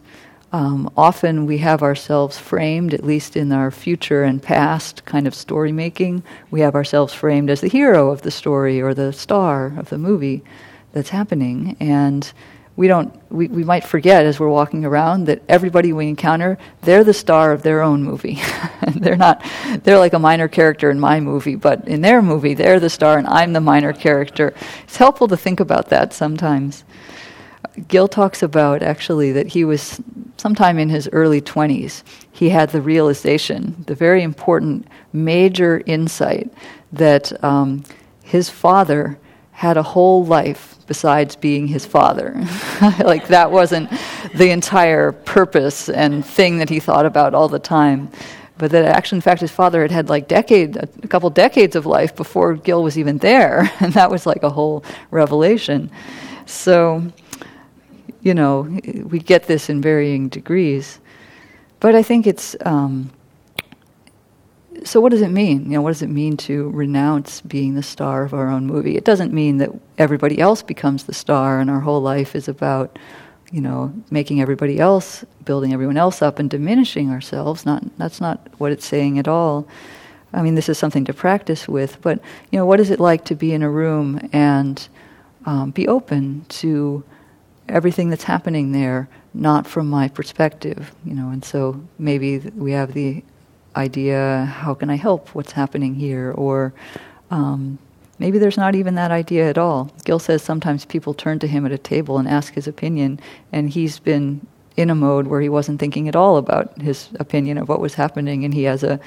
um, 0.56 0.90
often 0.96 1.44
we 1.44 1.58
have 1.58 1.82
ourselves 1.82 2.38
framed, 2.38 2.94
at 2.94 3.04
least 3.04 3.36
in 3.36 3.52
our 3.52 3.70
future 3.70 4.22
and 4.24 4.42
past 4.42 5.04
kind 5.04 5.26
of 5.26 5.34
story 5.34 5.70
making, 5.70 6.22
we 6.50 6.60
have 6.60 6.74
ourselves 6.74 7.12
framed 7.12 7.50
as 7.50 7.60
the 7.60 7.68
hero 7.68 8.10
of 8.10 8.22
the 8.22 8.30
story 8.30 8.80
or 8.80 8.94
the 8.94 9.12
star 9.12 9.74
of 9.76 9.90
the 9.90 9.98
movie 9.98 10.42
that's 10.94 11.10
happening. 11.10 11.76
And 11.78 12.32
we 12.74 12.88
don't 12.88 13.14
we, 13.30 13.48
we 13.48 13.64
might 13.64 13.84
forget 13.84 14.24
as 14.24 14.40
we're 14.40 14.48
walking 14.48 14.86
around 14.86 15.26
that 15.26 15.42
everybody 15.46 15.92
we 15.92 16.08
encounter 16.08 16.56
they're 16.80 17.04
the 17.04 17.12
star 17.12 17.52
of 17.52 17.62
their 17.62 17.82
own 17.82 18.02
movie. 18.02 18.40
They're 18.94 19.16
not 19.16 19.44
they're 19.82 19.98
like 19.98 20.12
a 20.14 20.18
minor 20.18 20.48
character 20.48 20.90
in 20.90 21.00
my 21.00 21.20
movie 21.20 21.56
but 21.56 21.86
in 21.88 22.00
their 22.00 22.20
movie 22.22 22.54
they're 22.54 22.80
the 22.80 22.90
star 22.90 23.18
and 23.18 23.26
i'm 23.26 23.52
the 23.52 23.60
minor 23.60 23.92
character. 23.92 24.54
It's 24.84 24.96
helpful 24.96 25.28
to 25.28 25.36
think 25.36 25.60
about 25.60 25.88
that 25.90 26.12
sometimes. 26.12 26.84
Gil 27.88 28.08
talks 28.08 28.42
about 28.42 28.82
actually 28.82 29.32
that 29.32 29.48
he 29.48 29.64
was 29.64 30.00
sometime 30.36 30.78
in 30.78 30.88
his 30.88 31.08
early 31.12 31.40
20s, 31.40 32.02
he 32.32 32.50
had 32.50 32.70
the 32.70 32.80
realization, 32.80 33.84
the 33.86 33.94
very 33.94 34.22
important 34.22 34.86
major 35.12 35.82
insight 35.86 36.52
that 36.92 37.42
um, 37.44 37.84
his 38.22 38.50
father 38.50 39.18
had 39.52 39.76
a 39.76 39.82
whole 39.82 40.24
life 40.24 40.76
besides 40.86 41.34
being 41.34 41.66
his 41.66 41.86
father. 41.86 42.34
like 43.00 43.28
that 43.28 43.50
wasn't 43.50 43.90
the 44.34 44.50
entire 44.50 45.12
purpose 45.12 45.88
and 45.88 46.24
thing 46.24 46.58
that 46.58 46.68
he 46.68 46.78
thought 46.78 47.06
about 47.06 47.34
all 47.34 47.48
the 47.48 47.58
time. 47.58 48.10
But 48.58 48.70
that 48.70 48.84
actually, 48.84 49.16
in 49.16 49.22
fact, 49.22 49.40
his 49.40 49.50
father 49.50 49.82
had 49.82 49.90
had 49.90 50.08
like 50.08 50.28
decade, 50.28 50.76
a 50.76 50.86
couple 51.08 51.28
decades 51.30 51.76
of 51.76 51.84
life 51.84 52.16
before 52.16 52.54
Gil 52.54 52.82
was 52.82 52.98
even 52.98 53.18
there, 53.18 53.70
and 53.80 53.92
that 53.94 54.10
was 54.10 54.26
like 54.26 54.42
a 54.42 54.50
whole 54.50 54.84
revelation. 55.10 55.90
So, 56.46 57.02
you 58.26 58.34
know, 58.34 58.62
we 59.04 59.20
get 59.20 59.44
this 59.44 59.70
in 59.70 59.80
varying 59.80 60.28
degrees. 60.28 60.98
But 61.78 61.94
I 61.94 62.02
think 62.02 62.26
it's. 62.26 62.56
Um, 62.62 63.12
so, 64.82 65.00
what 65.00 65.10
does 65.10 65.22
it 65.22 65.30
mean? 65.30 65.66
You 65.66 65.76
know, 65.76 65.82
what 65.82 65.90
does 65.90 66.02
it 66.02 66.10
mean 66.10 66.36
to 66.38 66.68
renounce 66.70 67.40
being 67.42 67.76
the 67.76 67.84
star 67.84 68.24
of 68.24 68.34
our 68.34 68.48
own 68.48 68.66
movie? 68.66 68.96
It 68.96 69.04
doesn't 69.04 69.32
mean 69.32 69.58
that 69.58 69.70
everybody 69.96 70.40
else 70.40 70.60
becomes 70.60 71.04
the 71.04 71.14
star 71.14 71.60
and 71.60 71.70
our 71.70 71.78
whole 71.78 72.00
life 72.00 72.34
is 72.34 72.48
about, 72.48 72.98
you 73.52 73.60
know, 73.60 73.94
making 74.10 74.40
everybody 74.40 74.80
else, 74.80 75.24
building 75.44 75.72
everyone 75.72 75.96
else 75.96 76.20
up 76.20 76.40
and 76.40 76.50
diminishing 76.50 77.10
ourselves. 77.10 77.64
Not 77.64 77.84
that's 77.96 78.20
not 78.20 78.48
what 78.58 78.72
it's 78.72 78.84
saying 78.84 79.20
at 79.20 79.28
all. 79.28 79.68
I 80.32 80.42
mean, 80.42 80.56
this 80.56 80.68
is 80.68 80.78
something 80.78 81.04
to 81.04 81.14
practice 81.14 81.68
with. 81.68 82.02
But 82.02 82.18
you 82.50 82.58
know, 82.58 82.66
what 82.66 82.80
is 82.80 82.90
it 82.90 82.98
like 82.98 83.24
to 83.26 83.36
be 83.36 83.52
in 83.52 83.62
a 83.62 83.70
room 83.70 84.28
and 84.32 84.88
um, 85.44 85.70
be 85.70 85.86
open 85.86 86.44
to 86.48 87.04
everything 87.68 88.10
that's 88.10 88.24
happening 88.24 88.72
there 88.72 89.08
not 89.34 89.66
from 89.66 89.88
my 89.88 90.08
perspective, 90.08 90.94
you 91.04 91.14
know, 91.14 91.28
and 91.28 91.44
so 91.44 91.80
maybe 91.98 92.38
we 92.38 92.72
have 92.72 92.94
the 92.94 93.22
idea, 93.76 94.46
how 94.46 94.74
can 94.74 94.88
I 94.88 94.96
help 94.96 95.34
what's 95.34 95.52
happening 95.52 95.94
here? 95.94 96.32
Or 96.32 96.72
um, 97.30 97.78
maybe 98.18 98.38
there's 98.38 98.56
not 98.56 98.74
even 98.74 98.94
that 98.94 99.10
idea 99.10 99.48
at 99.48 99.58
all. 99.58 99.90
Gil 100.04 100.18
says 100.18 100.42
sometimes 100.42 100.84
people 100.84 101.12
turn 101.12 101.38
to 101.40 101.46
him 101.46 101.66
at 101.66 101.72
a 101.72 101.78
table 101.78 102.18
and 102.18 102.26
ask 102.26 102.54
his 102.54 102.66
opinion, 102.66 103.20
and 103.52 103.70
he's 103.70 103.98
been 103.98 104.46
in 104.76 104.90
a 104.90 104.94
mode 104.94 105.26
where 105.26 105.40
he 105.40 105.48
wasn't 105.48 105.80
thinking 105.80 106.08
at 106.08 106.16
all 106.16 106.36
about 106.36 106.80
his 106.80 107.10
opinion 107.20 107.58
of 107.58 107.68
what 107.68 107.80
was 107.80 107.94
happening, 107.94 108.44
and 108.44 108.54
he 108.54 108.64
has 108.64 108.82
a 108.82 109.00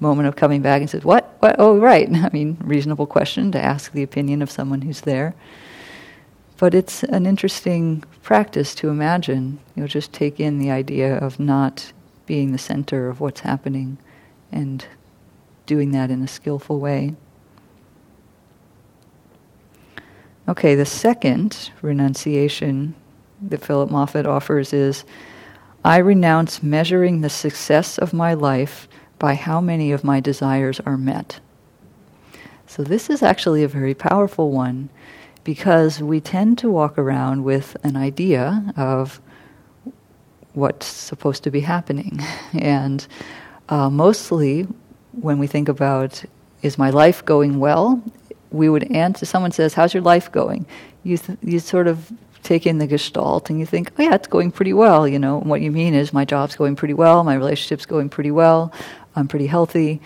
moment 0.00 0.28
of 0.28 0.36
coming 0.36 0.60
back 0.62 0.80
and 0.80 0.90
says, 0.90 1.04
"What? 1.04 1.34
What? 1.40 1.56
Oh, 1.58 1.78
right." 1.78 2.08
I 2.12 2.30
mean, 2.30 2.58
reasonable 2.62 3.06
question 3.06 3.52
to 3.52 3.60
ask 3.60 3.92
the 3.92 4.02
opinion 4.02 4.42
of 4.42 4.50
someone 4.50 4.82
who's 4.82 5.02
there. 5.02 5.34
But 6.56 6.74
it's 6.74 7.02
an 7.02 7.26
interesting 7.26 8.04
practice 8.22 8.74
to 8.76 8.88
imagine. 8.88 9.58
You 9.74 9.82
know, 9.82 9.86
just 9.86 10.12
take 10.12 10.38
in 10.38 10.58
the 10.58 10.70
idea 10.70 11.16
of 11.16 11.40
not 11.40 11.92
being 12.26 12.52
the 12.52 12.58
center 12.58 13.08
of 13.08 13.20
what's 13.20 13.40
happening, 13.40 13.98
and 14.52 14.86
doing 15.66 15.90
that 15.92 16.10
in 16.10 16.22
a 16.22 16.28
skillful 16.28 16.78
way. 16.78 17.14
Okay, 20.46 20.74
the 20.74 20.86
second 20.86 21.70
renunciation 21.82 22.94
that 23.40 23.64
Philip 23.64 23.90
Moffitt 23.90 24.26
offers 24.26 24.72
is 24.72 25.04
I 25.84 25.98
renounce 25.98 26.62
measuring 26.62 27.20
the 27.20 27.30
success 27.30 27.98
of 27.98 28.12
my 28.12 28.34
life 28.34 28.88
by 29.18 29.34
how 29.34 29.60
many 29.60 29.92
of 29.92 30.04
my 30.04 30.20
desires 30.20 30.80
are 30.80 30.96
met. 30.96 31.40
So, 32.66 32.82
this 32.82 33.08
is 33.08 33.22
actually 33.22 33.62
a 33.62 33.68
very 33.68 33.94
powerful 33.94 34.50
one 34.50 34.88
because 35.44 36.00
we 36.00 36.20
tend 36.20 36.58
to 36.58 36.70
walk 36.70 36.98
around 36.98 37.44
with 37.44 37.76
an 37.84 37.96
idea 37.96 38.72
of 38.76 39.20
what's 40.54 40.86
supposed 40.86 41.42
to 41.44 41.50
be 41.50 41.60
happening. 41.60 42.20
And 42.54 43.06
uh, 43.68 43.90
mostly, 43.90 44.66
when 45.12 45.38
we 45.38 45.46
think 45.46 45.68
about 45.68 46.24
is 46.62 46.78
my 46.78 46.90
life 46.90 47.24
going 47.24 47.58
well, 47.58 48.02
we 48.50 48.68
would 48.68 48.90
answer. 48.92 49.26
Someone 49.26 49.52
says, 49.52 49.74
"How's 49.74 49.92
your 49.92 50.02
life 50.02 50.30
going?" 50.30 50.66
You 51.02 51.18
th- 51.18 51.38
you 51.42 51.58
sort 51.58 51.86
of 51.86 52.12
take 52.42 52.66
in 52.66 52.78
the 52.78 52.86
gestalt 52.86 53.50
and 53.50 53.58
you 53.58 53.66
think, 53.66 53.90
"Oh 53.98 54.02
yeah, 54.02 54.14
it's 54.14 54.28
going 54.28 54.50
pretty 54.52 54.72
well." 54.72 55.08
You 55.08 55.18
know, 55.18 55.40
and 55.40 55.50
what 55.50 55.60
you 55.60 55.72
mean 55.72 55.94
is 55.94 56.12
my 56.12 56.24
job's 56.24 56.56
going 56.56 56.76
pretty 56.76 56.94
well, 56.94 57.24
my 57.24 57.34
relationship's 57.34 57.86
going 57.86 58.08
pretty 58.08 58.30
well, 58.30 58.72
I'm 59.16 59.28
pretty 59.28 59.46
healthy. 59.46 60.00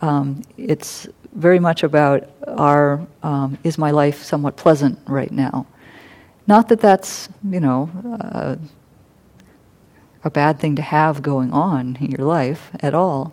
Um, 0.00 0.42
it's 0.56 1.08
very 1.34 1.58
much 1.58 1.82
about 1.82 2.28
our 2.46 3.04
um, 3.22 3.58
is 3.64 3.76
my 3.76 3.90
life 3.90 4.22
somewhat 4.22 4.56
pleasant 4.56 4.98
right 5.06 5.30
now. 5.30 5.66
Not 6.46 6.68
that 6.68 6.80
that's 6.80 7.28
you 7.48 7.60
know 7.60 7.90
uh, 8.20 8.56
a 10.22 10.30
bad 10.30 10.58
thing 10.58 10.76
to 10.76 10.82
have 10.82 11.22
going 11.22 11.52
on 11.52 11.96
in 12.00 12.10
your 12.10 12.26
life 12.26 12.70
at 12.80 12.94
all, 12.94 13.32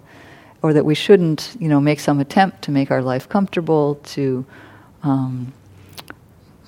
or 0.62 0.74
that 0.74 0.86
we 0.86 0.96
shouldn't 0.96 1.56
you 1.60 1.68
know 1.68 1.80
make 1.80 2.00
some 2.00 2.20
attempt 2.20 2.64
to 2.64 2.72
make 2.72 2.92
our 2.92 3.02
life 3.02 3.30
comfortable 3.30 3.96
to. 3.96 4.46
Um, 5.04 5.54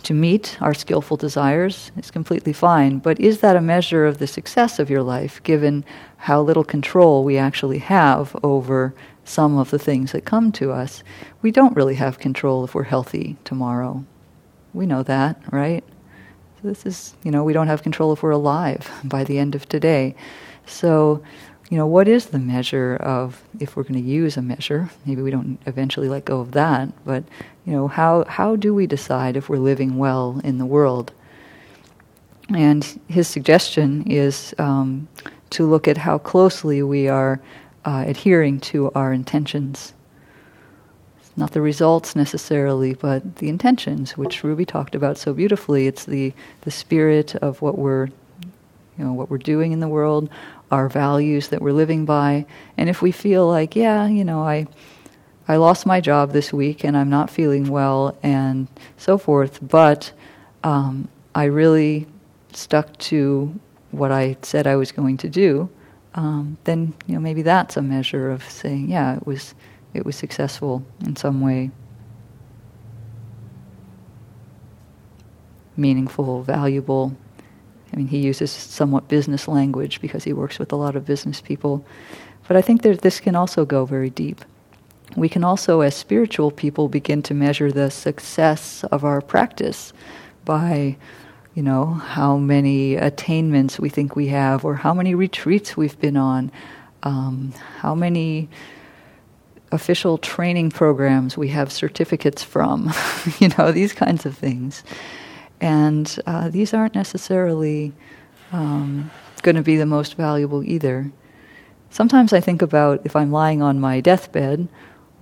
to 0.03 0.13
meet 0.13 0.57
our 0.59 0.73
skillful 0.73 1.15
desires 1.15 1.89
is 1.95 2.11
completely 2.11 2.51
fine, 2.51 2.99
but 2.99 3.17
is 3.21 3.39
that 3.39 3.55
a 3.55 3.61
measure 3.61 4.05
of 4.05 4.17
the 4.17 4.27
success 4.27 4.77
of 4.77 4.89
your 4.89 5.01
life 5.01 5.41
given 5.43 5.85
how 6.17 6.41
little 6.41 6.65
control 6.65 7.23
we 7.23 7.37
actually 7.37 7.77
have 7.77 8.35
over 8.43 8.93
some 9.25 9.57
of 9.57 9.71
the 9.71 9.79
things 9.79 10.11
that 10.11 10.25
come 10.25 10.51
to 10.53 10.71
us. 10.71 11.03
We 11.41 11.51
don't 11.51 11.75
really 11.75 11.95
have 11.95 12.19
control 12.19 12.63
if 12.63 12.75
we're 12.75 12.83
healthy 12.83 13.37
tomorrow. 13.43 14.03
We 14.73 14.85
know 14.85 15.03
that, 15.03 15.41
right? 15.51 15.83
So 16.61 16.67
this 16.67 16.85
is, 16.85 17.15
you 17.23 17.31
know, 17.31 17.43
we 17.43 17.53
don't 17.53 17.67
have 17.67 17.83
control 17.83 18.13
if 18.13 18.23
we're 18.23 18.31
alive 18.31 18.89
by 19.03 19.23
the 19.23 19.37
end 19.37 19.55
of 19.55 19.67
today. 19.67 20.15
So, 20.65 21.23
you 21.69 21.77
know, 21.77 21.87
what 21.87 22.07
is 22.07 22.27
the 22.27 22.39
measure 22.39 22.97
of, 22.97 23.41
if 23.59 23.75
we're 23.75 23.83
going 23.83 24.01
to 24.01 24.09
use 24.09 24.37
a 24.37 24.41
measure, 24.41 24.89
maybe 25.05 25.21
we 25.21 25.31
don't 25.31 25.59
eventually 25.65 26.07
let 26.09 26.25
go 26.25 26.39
of 26.39 26.51
that, 26.51 26.89
but, 27.05 27.23
you 27.65 27.73
know, 27.73 27.87
how, 27.87 28.25
how 28.25 28.55
do 28.55 28.73
we 28.73 28.85
decide 28.85 29.35
if 29.35 29.49
we're 29.49 29.57
living 29.57 29.97
well 29.97 30.39
in 30.43 30.57
the 30.57 30.65
world? 30.65 31.11
And 32.49 32.99
his 33.07 33.27
suggestion 33.27 34.03
is 34.05 34.53
um, 34.59 35.07
to 35.51 35.65
look 35.65 35.87
at 35.87 35.97
how 35.97 36.17
closely 36.17 36.83
we 36.83 37.07
are 37.07 37.41
uh, 37.85 38.03
adhering 38.07 38.59
to 38.61 38.91
our 38.93 39.13
intentions. 39.13 39.93
not 41.35 41.51
the 41.51 41.61
results 41.61 42.15
necessarily, 42.15 42.93
but 42.93 43.37
the 43.37 43.49
intentions, 43.49 44.17
which 44.17 44.43
Ruby 44.43 44.65
talked 44.65 44.95
about 44.95 45.17
so 45.17 45.33
beautifully. 45.33 45.87
It's 45.87 46.05
the, 46.05 46.33
the 46.61 46.71
spirit 46.71 47.35
of 47.35 47.61
what 47.61 47.77
we're, 47.77 48.07
you 48.97 49.03
know, 49.05 49.13
what 49.13 49.29
we're 49.29 49.39
doing 49.39 49.71
in 49.71 49.79
the 49.79 49.87
world, 49.87 50.29
our 50.71 50.89
values 50.89 51.47
that 51.49 51.61
we're 51.61 51.73
living 51.73 52.05
by. 52.05 52.45
And 52.77 52.89
if 52.89 53.01
we 53.01 53.11
feel 53.11 53.47
like, 53.47 53.75
yeah, 53.75 54.07
you 54.07 54.23
know, 54.23 54.41
I, 54.41 54.67
I 55.47 55.55
lost 55.57 55.85
my 55.85 55.99
job 56.01 56.31
this 56.31 56.53
week 56.53 56.83
and 56.83 56.95
I'm 56.95 57.09
not 57.09 57.29
feeling 57.29 57.67
well 57.69 58.15
and 58.21 58.67
so 58.97 59.17
forth, 59.17 59.59
but 59.67 60.11
um, 60.63 61.07
I 61.33 61.45
really 61.45 62.05
stuck 62.53 62.95
to 62.97 63.59
what 63.91 64.11
I 64.11 64.37
said 64.43 64.67
I 64.67 64.75
was 64.75 64.91
going 64.91 65.17
to 65.17 65.29
do, 65.29 65.69
um, 66.15 66.57
then 66.63 66.93
you 67.07 67.15
know 67.15 67.19
maybe 67.19 67.41
that's 67.41 67.77
a 67.77 67.81
measure 67.81 68.29
of 68.31 68.43
saying, 68.49 68.89
yeah, 68.89 69.15
it 69.15 69.25
was 69.25 69.55
it 69.93 70.05
was 70.05 70.15
successful 70.15 70.83
in 71.05 71.15
some 71.15 71.41
way, 71.41 71.71
meaningful, 75.77 76.43
valuable. 76.43 77.15
I 77.91 77.97
mean, 77.97 78.07
he 78.07 78.19
uses 78.19 78.51
somewhat 78.51 79.07
business 79.07 79.47
language 79.47 80.01
because 80.01 80.23
he 80.23 80.33
works 80.33 80.57
with 80.57 80.71
a 80.71 80.75
lot 80.75 80.95
of 80.95 81.05
business 81.05 81.41
people, 81.41 81.85
but 82.47 82.57
I 82.57 82.61
think 82.61 82.81
that 82.81 83.01
this 83.01 83.19
can 83.19 83.35
also 83.35 83.65
go 83.65 83.85
very 83.85 84.09
deep. 84.09 84.43
We 85.15 85.29
can 85.29 85.43
also, 85.43 85.81
as 85.81 85.95
spiritual 85.95 86.49
people, 86.49 86.87
begin 86.87 87.21
to 87.23 87.35
measure 87.35 87.71
the 87.71 87.91
success 87.91 88.83
of 88.85 89.03
our 89.03 89.21
practice 89.21 89.93
by 90.43 90.97
you 91.53 91.61
know, 91.63 91.85
how 91.85 92.37
many 92.37 92.95
attainments 92.95 93.79
we 93.79 93.89
think 93.89 94.15
we 94.15 94.27
have, 94.27 94.65
or 94.65 94.75
how 94.75 94.93
many 94.93 95.13
retreats 95.13 95.77
we've 95.77 95.99
been 95.99 96.17
on, 96.17 96.51
um, 97.03 97.53
how 97.79 97.93
many 97.93 98.49
official 99.71 100.17
training 100.17 100.69
programs 100.69 101.37
we 101.37 101.49
have 101.49 101.71
certificates 101.71 102.43
from, 102.43 102.91
you 103.39 103.49
know, 103.57 103.71
these 103.71 103.93
kinds 103.93 104.25
of 104.25 104.37
things. 104.37 104.83
And 105.61 106.19
uh, 106.25 106.49
these 106.49 106.73
aren't 106.73 106.95
necessarily 106.95 107.93
um, 108.51 109.11
going 109.41 109.55
to 109.55 109.61
be 109.61 109.77
the 109.77 109.85
most 109.85 110.15
valuable 110.15 110.63
either. 110.63 111.11
Sometimes 111.89 112.33
I 112.33 112.39
think 112.39 112.61
about 112.61 113.01
if 113.05 113.15
I'm 113.15 113.31
lying 113.31 113.61
on 113.61 113.79
my 113.79 113.99
deathbed, 113.99 114.67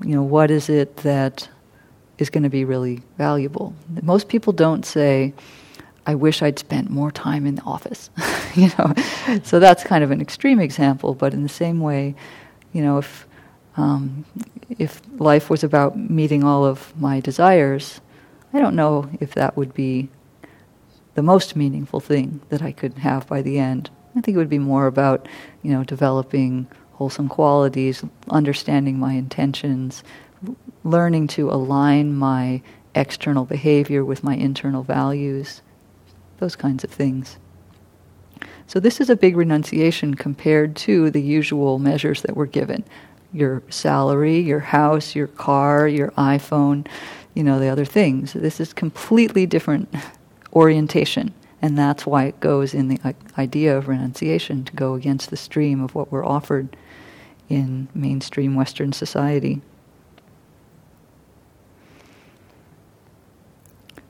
you 0.01 0.15
know, 0.15 0.23
what 0.23 0.49
is 0.49 0.69
it 0.69 0.97
that 0.97 1.49
is 2.17 2.29
going 2.29 2.43
to 2.43 2.49
be 2.49 2.65
really 2.65 3.01
valuable? 3.17 3.73
Most 4.01 4.29
people 4.29 4.53
don't 4.53 4.85
say, 4.85 5.33
I 6.05 6.15
wish 6.15 6.41
I'd 6.41 6.57
spent 6.57 6.89
more 6.89 7.11
time 7.11 7.45
in 7.45 7.55
the 7.55 7.61
office. 7.63 8.09
you 8.55 8.71
know, 8.77 8.93
so 9.43 9.59
that's 9.59 9.83
kind 9.83 10.03
of 10.03 10.11
an 10.11 10.21
extreme 10.21 10.59
example. 10.59 11.13
But 11.13 11.33
in 11.33 11.43
the 11.43 11.49
same 11.49 11.79
way, 11.79 12.15
you 12.73 12.81
know, 12.81 12.97
if 12.97 13.27
um, 13.77 14.25
if 14.77 15.01
life 15.17 15.49
was 15.49 15.63
about 15.63 15.97
meeting 15.97 16.43
all 16.43 16.65
of 16.65 16.93
my 16.99 17.19
desires, 17.19 18.01
I 18.53 18.59
don't 18.59 18.75
know 18.75 19.09
if 19.19 19.33
that 19.35 19.55
would 19.55 19.73
be 19.73 20.09
the 21.13 21.21
most 21.21 21.55
meaningful 21.55 21.99
thing 21.99 22.41
that 22.49 22.61
I 22.61 22.71
could 22.71 22.99
have 22.99 23.27
by 23.27 23.41
the 23.41 23.59
end. 23.59 23.89
I 24.15 24.21
think 24.21 24.35
it 24.35 24.37
would 24.37 24.49
be 24.49 24.59
more 24.59 24.87
about, 24.87 25.27
you 25.61 25.71
know, 25.71 25.83
developing 25.83 26.67
wholesome 26.93 27.29
qualities, 27.29 28.03
understanding 28.29 28.99
my 28.99 29.13
intentions, 29.13 30.03
learning 30.83 31.27
to 31.27 31.49
align 31.49 32.13
my 32.13 32.61
external 32.93 33.45
behavior 33.45 34.03
with 34.03 34.23
my 34.23 34.35
internal 34.35 34.83
values 34.83 35.61
those 36.41 36.57
kinds 36.57 36.83
of 36.83 36.89
things. 36.89 37.37
So, 38.67 38.81
this 38.81 38.99
is 38.99 39.09
a 39.09 39.15
big 39.15 39.37
renunciation 39.37 40.15
compared 40.15 40.75
to 40.77 41.09
the 41.09 41.21
usual 41.21 41.79
measures 41.79 42.21
that 42.23 42.35
we're 42.35 42.45
given 42.45 42.83
your 43.33 43.63
salary, 43.69 44.39
your 44.39 44.59
house, 44.59 45.15
your 45.15 45.27
car, 45.27 45.87
your 45.87 46.11
iPhone, 46.11 46.85
you 47.33 47.43
know, 47.43 47.59
the 47.59 47.69
other 47.69 47.85
things. 47.85 48.33
This 48.33 48.59
is 48.59 48.73
completely 48.73 49.45
different 49.45 49.93
orientation. 50.53 51.33
And 51.61 51.77
that's 51.77 52.05
why 52.05 52.25
it 52.25 52.39
goes 52.39 52.73
in 52.73 52.87
the 52.87 53.15
idea 53.37 53.77
of 53.77 53.87
renunciation 53.87 54.65
to 54.65 54.73
go 54.73 54.95
against 54.95 55.29
the 55.29 55.37
stream 55.37 55.81
of 55.81 55.93
what 55.93 56.11
we're 56.11 56.25
offered 56.25 56.75
in 57.49 57.87
mainstream 57.93 58.55
Western 58.55 58.91
society. 58.91 59.61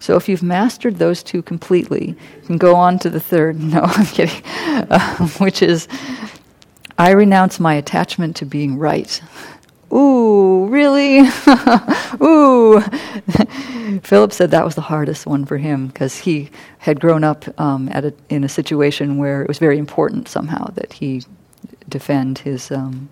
So 0.02 0.16
if 0.16 0.28
you've 0.28 0.42
mastered 0.42 0.98
those 0.98 1.22
two 1.22 1.44
completely, 1.44 2.08
you 2.42 2.48
can 2.48 2.58
go 2.58 2.76
on 2.76 2.98
to 3.00 3.10
the 3.10 3.20
third. 3.20 3.60
No, 3.72 3.82
I'm 3.84 4.06
kidding. 4.08 4.44
Uh, 4.46 5.28
which 5.40 5.62
is, 5.62 5.88
I 6.98 7.12
renounce 7.12 7.60
my 7.60 7.76
attachment 7.76 8.36
to 8.38 8.46
being 8.46 8.78
right. 8.78 9.22
Ooh, 9.94 10.66
really? 10.66 11.20
Ooh. 12.22 12.82
Philip 14.02 14.34
said 14.34 14.52
that 14.52 14.66
was 14.66 14.76
the 14.76 14.82
hardest 14.82 15.28
one 15.28 15.46
for 15.46 15.58
him 15.58 15.88
because 15.88 16.18
he 16.18 16.50
had 16.80 17.00
grown 17.00 17.24
up 17.24 17.46
um, 17.60 17.88
at 17.90 18.04
a, 18.04 18.14
in 18.30 18.44
a 18.44 18.50
situation 18.50 19.18
where 19.18 19.44
it 19.44 19.48
was 19.48 19.60
very 19.60 19.78
important 19.78 20.28
somehow 20.28 20.66
that 20.72 20.94
he 20.94 21.22
defend 21.88 22.40
his 22.40 22.72
um, 22.72 23.10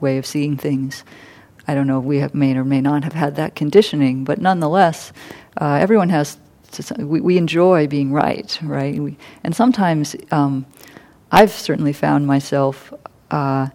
way 0.00 0.16
of 0.16 0.24
seeing 0.24 0.56
things. 0.56 1.02
I 1.66 1.74
don't 1.74 1.86
know, 1.86 1.98
if 1.98 2.04
we 2.04 2.18
have, 2.18 2.34
may 2.34 2.56
or 2.56 2.64
may 2.64 2.80
not 2.80 3.02
have 3.04 3.14
had 3.14 3.36
that 3.36 3.54
conditioning, 3.56 4.24
but 4.24 4.40
nonetheless, 4.40 5.12
uh, 5.60 5.74
everyone 5.80 6.08
has, 6.08 6.38
to, 6.72 6.94
we, 7.04 7.20
we, 7.20 7.36
enjoy 7.36 7.86
being 7.86 8.12
right, 8.12 8.58
right? 8.62 8.98
We, 8.98 9.16
and 9.42 9.54
sometimes 9.54 10.14
um, 10.30 10.66
I've 11.32 11.50
certainly 11.50 11.92
found 11.92 12.26
myself 12.26 12.92
uh, 13.30 13.68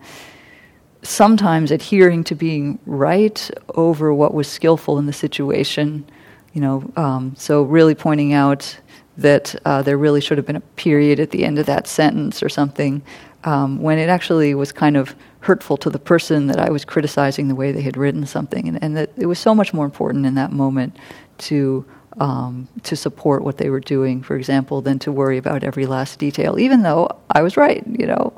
sometimes 1.01 1.71
adhering 1.71 2.23
to 2.25 2.35
being 2.35 2.79
right 2.85 3.51
over 3.75 4.13
what 4.13 4.33
was 4.33 4.47
skillful 4.47 4.97
in 4.97 5.05
the 5.05 5.13
situation. 5.13 6.05
You 6.53 6.61
know, 6.61 6.91
um, 6.95 7.35
so 7.35 7.63
really 7.63 7.95
pointing 7.95 8.33
out 8.33 8.79
that 9.17 9.55
uh, 9.65 9.81
there 9.81 9.97
really 9.97 10.21
should 10.21 10.37
have 10.37 10.47
been 10.47 10.55
a 10.55 10.61
period 10.61 11.19
at 11.19 11.31
the 11.31 11.45
end 11.45 11.59
of 11.59 11.65
that 11.65 11.87
sentence 11.87 12.41
or 12.41 12.49
something, 12.49 13.01
um, 13.43 13.81
when 13.81 13.97
it 13.99 14.09
actually 14.09 14.53
was 14.55 14.71
kind 14.71 14.97
of 14.97 15.15
hurtful 15.41 15.77
to 15.77 15.89
the 15.89 15.99
person 15.99 16.47
that 16.47 16.59
I 16.59 16.69
was 16.69 16.85
criticizing 16.85 17.47
the 17.47 17.55
way 17.55 17.71
they 17.71 17.81
had 17.81 17.97
written 17.97 18.25
something, 18.25 18.67
and, 18.67 18.81
and 18.81 18.95
that 18.97 19.11
it 19.17 19.25
was 19.25 19.39
so 19.39 19.53
much 19.53 19.73
more 19.73 19.85
important 19.85 20.25
in 20.25 20.35
that 20.35 20.51
moment 20.51 20.97
to 21.39 21.85
um, 22.19 22.67
to 22.83 22.95
support 22.95 23.43
what 23.43 23.57
they 23.57 23.69
were 23.69 23.79
doing, 23.79 24.21
for 24.21 24.35
example, 24.35 24.81
than 24.81 24.99
to 24.99 25.11
worry 25.11 25.37
about 25.37 25.63
every 25.63 25.85
last 25.85 26.19
detail, 26.19 26.59
even 26.59 26.83
though 26.83 27.09
I 27.31 27.41
was 27.41 27.57
right. 27.57 27.83
You 27.87 28.07
know, 28.07 28.33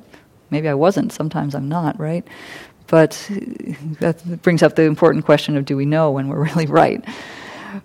maybe 0.49 0.67
I 0.67 0.73
wasn't. 0.73 1.11
Sometimes 1.11 1.53
I'm 1.53 1.67
not 1.67 1.99
right, 1.99 2.25
but 2.87 3.11
that 3.99 4.41
brings 4.41 4.63
up 4.63 4.75
the 4.75 4.83
important 4.83 5.25
question 5.25 5.57
of 5.57 5.65
do 5.65 5.75
we 5.75 5.85
know 5.85 6.11
when 6.11 6.27
we're 6.27 6.43
really 6.49 6.65
right? 6.65 7.03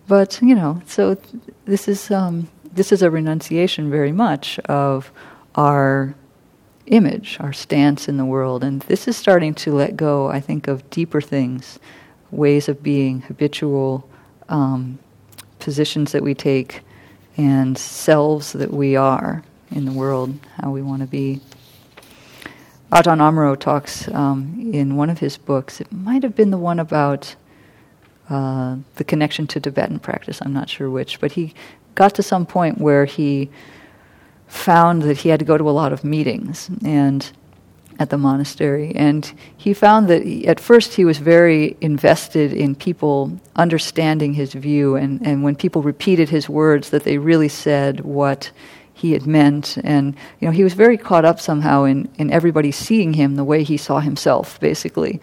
But 0.07 0.39
you 0.41 0.55
know, 0.55 0.81
so 0.87 1.17
this 1.65 1.89
is 1.89 2.11
um, 2.11 2.49
this 2.73 2.93
is 2.93 3.03
a 3.03 3.11
renunciation 3.11 3.91
very 3.91 4.13
much 4.13 4.59
of 4.61 5.11
our 5.57 6.15
image, 6.91 7.39
our 7.41 7.53
stance 7.53 8.09
in 8.09 8.17
the 8.17 8.25
world. 8.25 8.63
And 8.63 8.83
this 8.83 9.09
is 9.09 9.17
starting 9.17 9.55
to 9.55 9.73
let 9.73 9.97
go, 9.97 10.29
I 10.29 10.41
think, 10.41 10.69
of 10.69 10.89
deeper 10.91 11.21
things, 11.21 11.79
ways 12.31 12.69
of 12.69 12.83
being, 12.83 13.23
habitual 13.23 14.09
um, 14.49 14.99
positions 15.59 16.13
that 16.13 16.23
we 16.23 16.35
take, 16.35 16.83
and 17.37 17.79
selves 17.79 18.53
that 18.53 18.73
we 18.73 18.97
are 18.97 19.43
in 19.71 19.85
the 19.85 19.93
world, 19.93 20.35
how 20.61 20.71
we 20.71 20.83
want 20.83 21.01
to 21.01 21.07
be. 21.07 21.41
Ajahn 22.93 23.19
Amaro 23.19 23.59
talks 23.59 24.09
um, 24.09 24.71
in 24.73 24.97
one 24.97 25.11
of 25.11 25.21
his 25.21 25.39
books, 25.39 25.81
it 25.81 25.93
might 25.93 26.25
have 26.25 26.35
been 26.35 26.51
the 26.51 26.59
one 26.59 26.81
about 26.81 27.37
uh, 28.29 28.77
the 28.97 29.05
connection 29.05 29.47
to 29.47 29.61
Tibetan 29.61 30.01
practice, 30.01 30.41
I'm 30.43 30.53
not 30.53 30.69
sure 30.69 30.91
which, 30.91 31.21
but 31.21 31.33
he 31.33 31.55
got 31.95 32.17
to 32.17 32.23
some 32.23 32.47
point 32.47 32.79
where 32.79 33.05
he 33.05 33.49
found 34.51 35.03
that 35.03 35.19
he 35.19 35.29
had 35.29 35.39
to 35.39 35.45
go 35.45 35.57
to 35.57 35.69
a 35.69 35.71
lot 35.71 35.93
of 35.93 36.03
meetings 36.03 36.69
and 36.85 37.31
at 38.01 38.11
the 38.11 38.19
monastery. 38.19 38.93
And 38.97 39.33
he 39.57 39.73
found 39.73 40.09
that 40.09 40.25
he, 40.25 40.49
at 40.49 40.59
first 40.59 40.95
he 40.95 41.05
was 41.05 41.19
very 41.19 41.77
invested 41.81 42.53
in 42.53 42.75
people 42.75 43.39
understanding 43.57 44.35
his 44.35 44.55
view 44.55 44.97
and, 44.97 45.25
and 45.25 45.45
when 45.45 45.55
people 45.55 45.83
repeated 45.83 46.29
his 46.29 46.49
words 46.49 46.91
that 46.91 47.05
they 47.05 47.19
really 47.19 47.49
said 47.49 48.01
what 48.01 48.51
he 48.93 49.13
had 49.13 49.27
meant. 49.27 49.79
And 49.85 50.17
you 50.41 50.49
know 50.49 50.53
he 50.53 50.65
was 50.65 50.75
very 50.75 50.97
caught 50.97 51.25
up 51.25 51.39
somehow 51.41 51.85
in, 51.85 52.09
in 52.19 52.33
everybody 52.33 52.73
seeing 52.73 53.13
him 53.13 53.37
the 53.37 53.45
way 53.45 53.63
he 53.63 53.77
saw 53.77 54.01
himself 54.01 54.59
basically. 54.59 55.21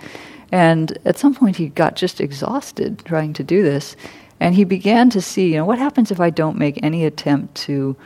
And 0.51 0.98
at 1.03 1.17
some 1.17 1.36
point 1.36 1.57
he 1.57 1.67
got 1.67 1.98
just 1.98 2.22
exhausted 2.22 3.03
trying 3.03 3.34
to 3.34 3.43
do 3.43 3.62
this. 3.62 3.98
And 4.39 4.55
he 4.55 4.63
began 4.63 5.10
to 5.10 5.22
see 5.22 5.50
you 5.50 5.57
know 5.57 5.65
what 5.65 5.79
happens 5.79 6.12
if 6.12 6.19
i 6.19 6.29
don't 6.29 6.60
make 6.60 6.79
any 6.84 7.03
attempt 7.05 7.55
to 7.55 7.98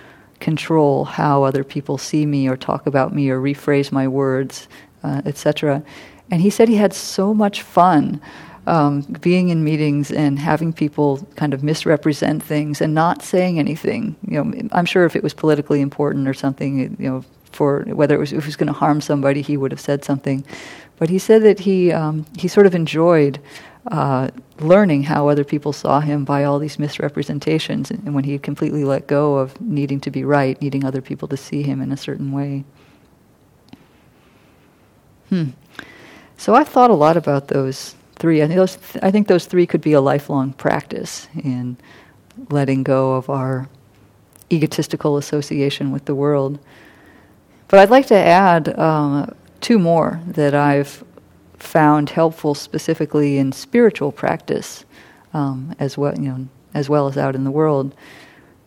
control 0.42 1.06
how 1.06 1.44
other 1.44 1.64
people 1.64 1.98
see 1.98 2.26
me 2.26 2.50
or 2.50 2.58
talk 2.58 2.88
about 2.88 3.14
me 3.14 3.30
or 3.30 3.40
rephrase 3.40 3.92
my 3.92 4.08
words, 4.08 4.68
uh, 5.04 5.22
etc. 5.26 5.84
And 6.30 6.42
he 6.42 6.50
said 6.50 6.68
he 6.68 6.76
had 6.76 6.94
so 6.94 7.34
much 7.34 7.62
fun 7.62 8.22
um, 8.68 9.02
being 9.22 9.50
in 9.50 9.64
meetings 9.64 10.12
and 10.12 10.38
having 10.38 10.72
people 10.74 11.28
kind 11.36 11.54
of 11.54 11.64
misrepresent 11.64 12.44
things 12.44 12.82
and 12.82 12.94
not 12.94 13.24
saying 13.24 13.58
anything. 13.58 14.16
You 14.28 14.44
know, 14.44 14.70
I'm 14.72 14.86
sure 14.86 15.06
if 15.06 15.16
it 15.16 15.24
was 15.24 15.34
politically 15.34 15.82
important 15.82 16.28
or 16.28 16.34
something, 16.34 16.96
you 17.00 17.10
know, 17.10 17.24
for 17.52 17.82
whether 17.88 18.16
it 18.16 18.20
was, 18.20 18.32
if 18.32 18.40
it 18.40 18.46
was 18.46 18.56
going 18.56 18.68
to 18.68 18.74
harm 18.74 19.02
somebody, 19.02 19.42
he 19.42 19.58
would 19.58 19.72
have 19.72 19.80
said 19.82 20.04
something. 20.04 20.46
But 20.98 21.10
he 21.10 21.20
said 21.20 21.42
that 21.44 21.60
he 21.60 21.92
um, 21.92 22.26
he 22.38 22.48
sort 22.48 22.68
of 22.68 22.76
enjoyed 22.76 23.40
uh, 23.88 24.30
learning 24.60 25.04
how 25.04 25.28
other 25.28 25.44
people 25.44 25.74
saw 25.74 26.00
him 26.00 26.24
by 26.24 26.44
all 26.44 26.60
these 26.60 26.78
misrepresentations, 26.78 27.90
and 27.90 28.14
when 28.14 28.24
he 28.24 28.38
completely 28.38 28.84
let 28.84 29.08
go 29.08 29.38
of 29.38 29.60
needing 29.60 30.00
to 30.02 30.12
be 30.12 30.24
right, 30.24 30.62
needing 30.62 30.84
other 30.84 31.02
people 31.02 31.28
to 31.28 31.38
see 31.38 31.64
him 31.64 31.82
in 31.82 31.92
a 31.92 31.98
certain 31.98 32.32
way. 32.32 32.64
Hmm. 35.30 35.50
So 36.38 36.56
I've 36.56 36.70
thought 36.70 36.90
a 36.90 36.96
lot 36.96 37.18
about 37.18 37.48
those 37.48 37.96
three. 38.16 38.44
I 38.44 38.48
think 38.48 38.58
those, 38.58 38.76
th- 38.76 39.04
I 39.04 39.12
think 39.12 39.28
those 39.28 39.46
three 39.46 39.66
could 39.66 39.82
be 39.82 39.94
a 39.94 40.02
lifelong 40.02 40.54
practice 40.54 41.28
in 41.44 41.78
letting 42.50 42.84
go 42.84 43.14
of 43.14 43.30
our 43.30 43.68
egotistical 44.52 45.18
association 45.18 45.92
with 45.92 46.06
the 46.06 46.16
world. 46.16 46.60
But 47.68 47.80
I'd 47.80 47.90
like 47.90 48.08
to 48.08 48.18
add 48.18 48.78
um, 48.78 49.34
two 49.62 49.80
more 49.80 50.20
that 50.28 50.54
I've 50.54 51.04
found 51.62 52.10
helpful 52.10 52.56
specifically 52.56 53.38
in 53.38 53.52
spiritual 53.52 54.12
practice 54.12 54.86
um, 55.34 55.76
as 55.80 55.98
well, 55.98 56.16
you 56.16 56.30
know, 56.30 56.48
as 56.74 56.90
well 56.90 57.08
as 57.08 57.18
out 57.18 57.36
in 57.36 57.44
the 57.44 57.52
world. 57.52 57.96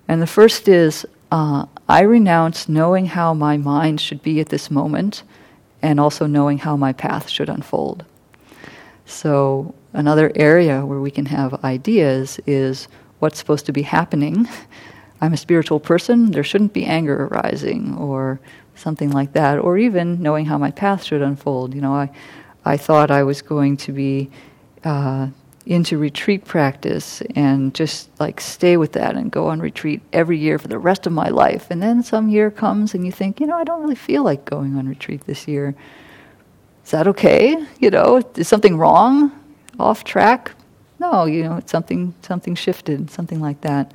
And 0.08 0.20
the 0.20 0.26
first 0.26 0.68
is 0.68 1.06
uh, 1.30 1.66
I 1.88 2.02
renounce 2.02 2.68
knowing 2.68 3.06
how 3.06 3.34
my 3.34 3.56
mind 3.56 4.00
should 4.00 4.22
be 4.22 4.40
at 4.40 4.48
this 4.48 4.70
moment, 4.70 5.22
and 5.82 5.98
also 5.98 6.26
knowing 6.26 6.58
how 6.58 6.76
my 6.76 6.92
path 6.92 7.28
should 7.28 7.48
unfold. 7.48 8.04
So 9.04 9.74
another 9.92 10.32
area 10.34 10.86
where 10.86 11.00
we 11.00 11.10
can 11.10 11.26
have 11.26 11.64
ideas 11.64 12.40
is 12.46 12.88
what's 13.18 13.38
supposed 13.38 13.66
to 13.66 13.72
be 13.72 13.82
happening. 13.82 14.48
I'm 15.20 15.32
a 15.32 15.38
spiritual 15.38 15.80
person, 15.80 16.32
there 16.32 16.44
shouldn't 16.44 16.72
be 16.72 16.84
anger 16.84 17.24
arising, 17.26 17.96
or 17.96 18.40
something 18.74 19.10
like 19.10 19.32
that, 19.32 19.58
or 19.58 19.78
even 19.78 20.22
knowing 20.22 20.46
how 20.46 20.58
my 20.58 20.70
path 20.70 21.02
should 21.02 21.22
unfold. 21.22 21.74
You 21.74 21.80
know, 21.80 21.94
I, 21.94 22.10
I 22.64 22.76
thought 22.76 23.10
I 23.10 23.22
was 23.22 23.42
going 23.42 23.76
to 23.78 23.92
be 23.92 24.30
uh, 24.84 25.28
into 25.66 25.96
retreat 25.96 26.44
practice 26.44 27.22
and 27.34 27.74
just 27.74 28.08
like 28.20 28.40
stay 28.40 28.76
with 28.76 28.92
that 28.92 29.16
and 29.16 29.30
go 29.30 29.48
on 29.48 29.60
retreat 29.60 30.02
every 30.12 30.38
year 30.38 30.58
for 30.58 30.68
the 30.68 30.78
rest 30.78 31.06
of 31.06 31.12
my 31.12 31.28
life. 31.28 31.66
And 31.70 31.82
then 31.82 32.02
some 32.02 32.28
year 32.28 32.50
comes 32.50 32.94
and 32.94 33.04
you 33.04 33.12
think, 33.12 33.40
you 33.40 33.46
know, 33.46 33.56
I 33.56 33.64
don't 33.64 33.82
really 33.82 33.94
feel 33.94 34.22
like 34.22 34.44
going 34.44 34.76
on 34.76 34.88
retreat 34.88 35.22
this 35.22 35.48
year. 35.48 35.74
Is 36.84 36.90
that 36.90 37.06
okay? 37.08 37.56
You 37.78 37.90
know, 37.90 38.22
is 38.36 38.48
something 38.48 38.76
wrong? 38.76 39.32
Off 39.78 40.04
track? 40.04 40.52
No, 41.00 41.24
you 41.24 41.42
know, 41.42 41.56
it's 41.56 41.72
something 41.72 42.14
something 42.22 42.54
shifted, 42.54 43.10
something 43.10 43.40
like 43.40 43.60
that. 43.62 43.92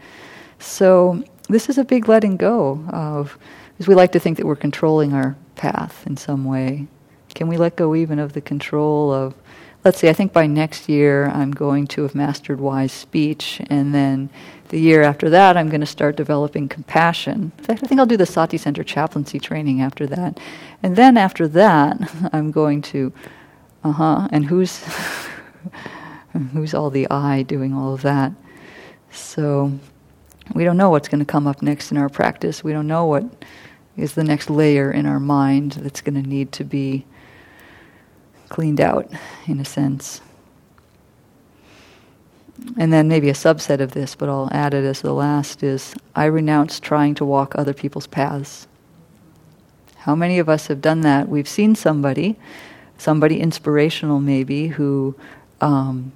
So 0.58 1.24
this 1.48 1.70
is 1.70 1.78
a 1.78 1.84
big 1.84 2.08
letting 2.10 2.36
go 2.36 2.84
of 2.90 3.38
because 3.70 3.88
we 3.88 3.96
like 3.96 4.12
to 4.14 4.20
think 4.20 4.38
that 4.38 4.46
we're 4.46 4.56
controlling 4.56 5.14
our 5.14 5.38
path 5.56 6.06
in 6.06 6.18
some 6.18 6.46
way. 6.46 6.88
Can 7.40 7.48
we 7.48 7.56
let 7.56 7.78
go 7.78 7.96
even 7.96 8.20
of 8.20 8.34
the 8.34 8.42
control 8.42 9.14
of, 9.14 9.34
let's 9.86 9.98
see, 9.98 10.10
I 10.10 10.14
think 10.14 10.34
by 10.34 10.46
next 10.46 10.90
year 10.90 11.28
I'm 11.28 11.52
going 11.52 11.88
to 11.88 12.02
have 12.02 12.14
mastered 12.14 12.60
wise 12.60 12.92
speech, 12.92 13.62
and 13.70 13.96
then 13.96 14.30
the 14.68 14.78
year 14.78 15.04
after 15.04 15.30
that 15.30 15.56
I'm 15.56 15.70
going 15.70 15.80
to 15.80 15.88
start 15.88 16.18
developing 16.18 16.68
compassion. 16.68 17.54
In 17.58 17.64
fact, 17.64 17.82
I 17.82 17.88
think 17.88 17.98
I'll 17.98 18.06
do 18.06 18.18
the 18.18 18.26
Sati 18.26 18.58
Center 18.58 18.84
chaplaincy 18.84 19.40
training 19.40 19.80
after 19.80 20.06
that. 20.08 20.38
And 20.84 20.98
then 20.98 21.16
after 21.16 21.48
that, 21.48 22.12
I'm 22.34 22.52
going 22.52 22.82
to, 22.82 23.14
uh 23.86 23.94
huh, 23.94 24.28
and 24.34 24.44
who's, 24.44 24.84
who's 26.52 26.74
all 26.74 26.90
the 26.90 27.10
I 27.10 27.44
doing 27.44 27.74
all 27.74 27.94
of 27.94 28.02
that? 28.02 28.34
So 29.12 29.72
we 30.54 30.66
don't 30.66 30.76
know 30.76 30.90
what's 30.90 31.08
going 31.08 31.20
to 31.20 31.26
come 31.26 31.48
up 31.48 31.62
next 31.62 31.90
in 31.90 31.98
our 31.98 32.10
practice. 32.10 32.66
We 32.66 32.74
don't 32.74 32.88
know 32.88 33.06
what 33.06 33.24
is 33.96 34.16
the 34.16 34.26
next 34.26 34.50
layer 34.50 34.92
in 34.92 35.06
our 35.06 35.22
mind 35.22 35.78
that's 35.80 36.02
going 36.02 36.22
to 36.22 36.30
need 36.30 36.52
to 36.52 36.66
be 36.66 37.06
cleaned 38.50 38.82
out, 38.82 39.10
in 39.48 39.60
a 39.60 39.66
sense. 39.66 40.22
And 42.78 42.92
then 42.92 43.08
maybe 43.08 43.30
a 43.30 43.34
subset 43.34 43.80
of 43.80 43.92
this, 43.92 44.16
but 44.16 44.28
I'll 44.28 44.50
add 44.52 44.74
it 44.74 44.84
as 44.84 45.02
the 45.02 45.14
last, 45.14 45.64
is 45.64 45.96
I 46.16 46.26
renounce 46.26 46.80
trying 46.80 47.16
to 47.16 47.26
walk 47.26 47.54
other 47.56 47.74
people's 47.74 48.08
paths. 48.08 48.68
How 49.98 50.16
many 50.16 50.40
of 50.40 50.50
us 50.50 50.68
have 50.68 50.82
done 50.82 51.02
that? 51.02 51.30
We've 51.30 51.48
seen 51.48 51.76
somebody, 51.76 52.38
somebody 52.98 53.40
inspirational 53.40 54.20
maybe, 54.20 54.68
who 54.68 55.16
um, 55.62 56.12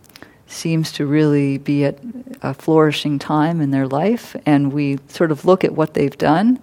seems 0.48 0.92
to 0.94 1.06
really 1.06 1.58
be 1.58 1.86
at 1.86 2.00
a 2.42 2.54
flourishing 2.54 3.20
time 3.20 3.62
in 3.62 3.72
their 3.72 3.88
life, 3.88 4.36
and 4.46 4.74
we 4.74 5.00
sort 5.08 5.32
of 5.32 5.46
look 5.46 5.64
at 5.64 5.74
what 5.74 5.94
they've 5.94 6.18
done, 6.18 6.60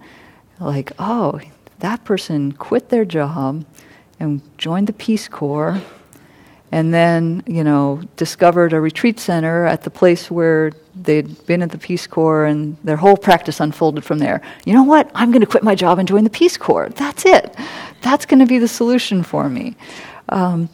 like, 0.59 0.91
oh, 0.99 1.39
that 1.79 2.03
person 2.03 2.51
quit 2.51 2.89
their 2.89 3.05
job 3.05 3.65
and 4.21 4.41
joined 4.57 4.87
the 4.87 4.93
Peace 4.93 5.27
Corps, 5.27 5.81
and 6.71 6.93
then, 6.93 7.43
you 7.47 7.63
know, 7.63 8.01
discovered 8.15 8.71
a 8.71 8.79
retreat 8.79 9.19
center 9.19 9.65
at 9.65 9.83
the 9.83 9.89
place 9.89 10.31
where 10.31 10.71
they'd 10.95 11.45
been 11.45 11.61
at 11.61 11.71
the 11.71 11.77
Peace 11.77 12.07
Corps, 12.07 12.45
and 12.45 12.77
their 12.83 12.95
whole 12.95 13.17
practice 13.17 13.59
unfolded 13.59 14.05
from 14.05 14.19
there. 14.19 14.41
You 14.65 14.73
know 14.73 14.83
what? 14.83 15.11
I'm 15.13 15.31
going 15.31 15.41
to 15.41 15.47
quit 15.47 15.63
my 15.63 15.75
job 15.75 15.99
and 15.99 16.07
join 16.07 16.23
the 16.23 16.29
Peace 16.29 16.57
Corps. 16.57 16.89
That's 16.89 17.25
it. 17.25 17.57
That's 18.01 18.25
going 18.25 18.39
to 18.39 18.45
be 18.45 18.59
the 18.59 18.67
solution 18.69 19.23
for 19.23 19.49
me. 19.49 19.75
Um, 20.29 20.69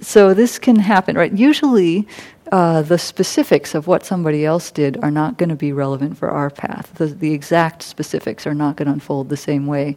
so 0.00 0.34
this 0.34 0.58
can 0.58 0.76
happen, 0.76 1.16
right? 1.16 1.32
Usually, 1.32 2.08
uh, 2.52 2.82
the 2.82 2.98
specifics 2.98 3.74
of 3.74 3.86
what 3.86 4.04
somebody 4.04 4.44
else 4.44 4.70
did 4.70 4.96
are 5.02 5.10
not 5.10 5.36
going 5.38 5.48
to 5.48 5.56
be 5.56 5.72
relevant 5.72 6.16
for 6.18 6.30
our 6.30 6.50
path. 6.50 6.92
The, 6.94 7.06
the 7.06 7.32
exact 7.32 7.82
specifics 7.82 8.46
are 8.46 8.54
not 8.54 8.76
going 8.76 8.86
to 8.86 8.92
unfold 8.92 9.28
the 9.28 9.36
same 9.36 9.66
way. 9.66 9.96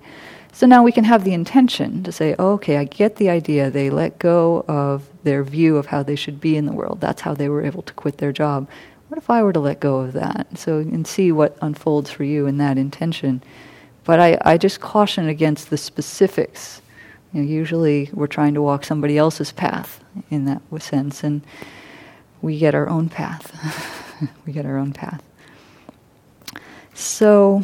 So 0.60 0.68
now 0.68 0.84
we 0.84 0.92
can 0.92 1.06
have 1.06 1.24
the 1.24 1.32
intention 1.32 2.04
to 2.04 2.12
say, 2.12 2.36
oh, 2.38 2.52
okay, 2.56 2.76
I 2.76 2.84
get 2.84 3.16
the 3.16 3.30
idea. 3.30 3.72
They 3.72 3.90
let 3.90 4.20
go 4.20 4.66
of 4.68 5.08
their 5.24 5.42
view 5.42 5.78
of 5.78 5.86
how 5.86 6.04
they 6.04 6.18
should 6.18 6.42
be 6.42 6.58
in 6.58 6.66
the 6.66 6.74
world. 6.74 7.00
That's 7.00 7.22
how 7.22 7.34
they 7.34 7.48
were 7.48 7.64
able 7.64 7.82
to 7.84 7.94
quit 7.94 8.18
their 8.18 8.34
job. 8.34 8.68
What 9.08 9.18
if 9.18 9.30
I 9.30 9.42
were 9.42 9.54
to 9.54 9.60
let 9.62 9.80
go 9.80 10.00
of 10.00 10.12
that? 10.12 10.48
So, 10.60 10.80
and 10.80 11.08
see 11.08 11.32
what 11.32 11.58
unfolds 11.62 12.12
for 12.12 12.26
you 12.26 12.46
in 12.46 12.58
that 12.58 12.78
intention. 12.78 13.42
But 14.04 14.20
I, 14.20 14.38
I 14.44 14.58
just 14.58 14.82
caution 14.82 15.30
against 15.30 15.70
the 15.70 15.78
specifics. 15.78 16.82
You 17.32 17.42
know, 17.42 17.48
usually 17.48 18.10
we're 18.12 18.28
trying 18.28 18.54
to 18.56 18.62
walk 18.62 18.84
somebody 18.84 19.18
else's 19.18 19.54
path 19.54 20.04
in 20.30 20.44
that 20.44 20.62
sense, 20.82 21.24
and 21.24 21.42
we 22.42 22.60
get 22.60 22.76
our 22.76 22.90
own 22.90 23.08
path. 23.08 24.30
we 24.46 24.52
get 24.52 24.66
our 24.66 24.78
own 24.78 24.92
path. 24.92 25.24
So, 26.94 27.64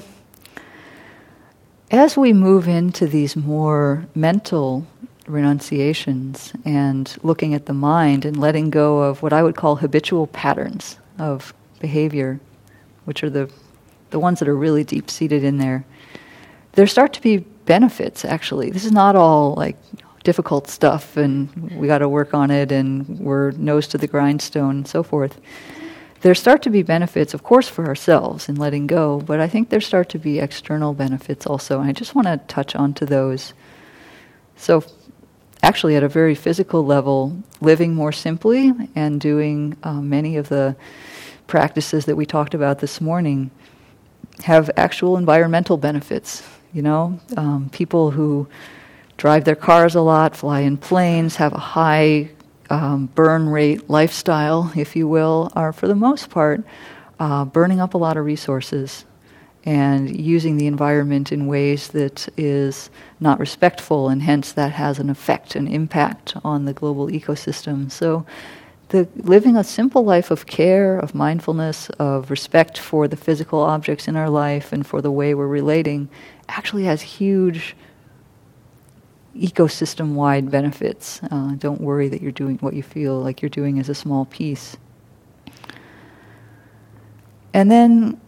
as 1.91 2.17
we 2.17 2.33
move 2.33 2.67
into 2.67 3.07
these 3.07 3.35
more 3.35 4.05
mental 4.15 4.85
renunciations 5.27 6.53
and 6.65 7.15
looking 7.23 7.53
at 7.53 7.65
the 7.65 7.73
mind 7.73 8.25
and 8.25 8.37
letting 8.37 8.69
go 8.69 8.99
of 8.99 9.21
what 9.21 9.33
I 9.33 9.43
would 9.43 9.55
call 9.55 9.75
habitual 9.75 10.27
patterns 10.27 10.97
of 11.17 11.53
behavior, 11.79 12.39
which 13.05 13.23
are 13.23 13.29
the, 13.29 13.51
the 14.11 14.19
ones 14.19 14.39
that 14.39 14.47
are 14.47 14.55
really 14.55 14.83
deep 14.83 15.09
seated 15.09 15.43
in 15.43 15.57
there, 15.57 15.85
there 16.73 16.87
start 16.87 17.13
to 17.13 17.21
be 17.21 17.37
benefits 17.37 18.25
actually. 18.25 18.69
This 18.69 18.85
is 18.85 18.91
not 18.91 19.15
all 19.15 19.55
like 19.55 19.77
difficult 20.23 20.67
stuff 20.67 21.17
and 21.17 21.71
we 21.77 21.87
got 21.87 21.99
to 21.99 22.09
work 22.09 22.33
on 22.33 22.49
it 22.49 22.71
and 22.71 23.07
we're 23.19 23.51
nose 23.51 23.87
to 23.87 23.97
the 23.97 24.07
grindstone 24.07 24.77
and 24.77 24.87
so 24.87 25.03
forth 25.03 25.39
there 26.25 26.33
start 26.33 26.63
to 26.63 26.71
be 26.71 26.81
benefits, 26.81 27.35
of 27.35 27.43
course, 27.43 27.67
for 27.67 27.85
ourselves 27.85 28.49
in 28.49 28.55
letting 28.55 28.87
go, 28.87 29.21
but 29.21 29.39
I 29.39 29.47
think 29.47 29.69
there 29.69 29.79
start 29.79 30.09
to 30.09 30.17
be 30.17 30.39
external 30.39 30.95
benefits 30.95 31.45
also. 31.45 31.79
And 31.79 31.87
I 31.87 31.93
just 31.93 32.15
want 32.15 32.25
to 32.25 32.37
touch 32.47 32.75
on 32.75 32.95
to 32.95 33.05
those. 33.05 33.53
So, 34.55 34.83
actually, 35.61 35.95
at 35.95 36.01
a 36.01 36.07
very 36.07 36.33
physical 36.33 36.83
level, 36.83 37.37
living 37.61 37.93
more 37.93 38.11
simply 38.11 38.73
and 38.95 39.21
doing 39.21 39.77
um, 39.83 40.09
many 40.09 40.35
of 40.37 40.49
the 40.49 40.75
practices 41.45 42.05
that 42.05 42.15
we 42.15 42.25
talked 42.25 42.55
about 42.55 42.79
this 42.79 42.99
morning 42.99 43.51
have 44.45 44.71
actual 44.77 45.17
environmental 45.17 45.77
benefits. 45.77 46.41
You 46.73 46.81
know, 46.81 47.19
um, 47.37 47.69
people 47.71 48.09
who 48.09 48.47
drive 49.17 49.43
their 49.43 49.55
cars 49.55 49.93
a 49.93 50.01
lot, 50.01 50.35
fly 50.35 50.61
in 50.61 50.77
planes, 50.77 51.35
have 51.35 51.53
a 51.53 51.59
high 51.59 52.31
um, 52.69 53.07
burn 53.07 53.49
rate 53.49 53.89
lifestyle, 53.89 54.71
if 54.75 54.95
you 54.95 55.07
will, 55.07 55.51
are 55.55 55.73
for 55.73 55.87
the 55.87 55.95
most 55.95 56.29
part 56.29 56.63
uh, 57.19 57.45
burning 57.45 57.79
up 57.79 57.93
a 57.93 57.97
lot 57.97 58.17
of 58.17 58.25
resources 58.25 59.05
and 59.63 60.15
using 60.15 60.57
the 60.57 60.67
environment 60.67 61.31
in 61.31 61.47
ways 61.47 61.87
that 61.89 62.27
is 62.37 62.91
not 63.19 63.39
respectful, 63.39 64.09
and 64.09 64.21
hence 64.21 64.51
that 64.51 64.71
has 64.71 64.99
an 64.99 65.09
effect, 65.09 65.55
an 65.55 65.67
impact 65.67 66.35
on 66.43 66.65
the 66.65 66.73
global 66.73 67.07
ecosystem. 67.07 67.91
So, 67.91 68.25
the 68.89 69.07
living 69.15 69.57
a 69.57 69.63
simple 69.63 70.05
life 70.05 70.29
of 70.29 70.45
care, 70.45 70.99
of 70.99 71.15
mindfulness, 71.15 71.89
of 71.97 72.29
respect 72.29 72.77
for 72.77 73.07
the 73.07 73.17
physical 73.17 73.59
objects 73.59 74.07
in 74.07 74.15
our 74.15 74.29
life 74.29 74.71
and 74.71 74.85
for 74.85 75.01
the 75.01 75.09
way 75.09 75.33
we're 75.33 75.47
relating 75.47 76.07
actually 76.47 76.83
has 76.83 77.01
huge 77.01 77.75
ecosystem 79.35 80.13
wide 80.13 80.49
benefits. 80.49 81.21
Uh, 81.29 81.51
don't 81.57 81.81
worry 81.81 82.07
that 82.09 82.21
you're 82.21 82.31
doing 82.31 82.57
what 82.57 82.73
you 82.73 82.83
feel 82.83 83.19
like 83.21 83.41
you're 83.41 83.49
doing 83.49 83.79
as 83.79 83.89
a 83.89 83.95
small 83.95 84.25
piece. 84.25 84.77
And 87.53 87.71
then, 87.71 88.19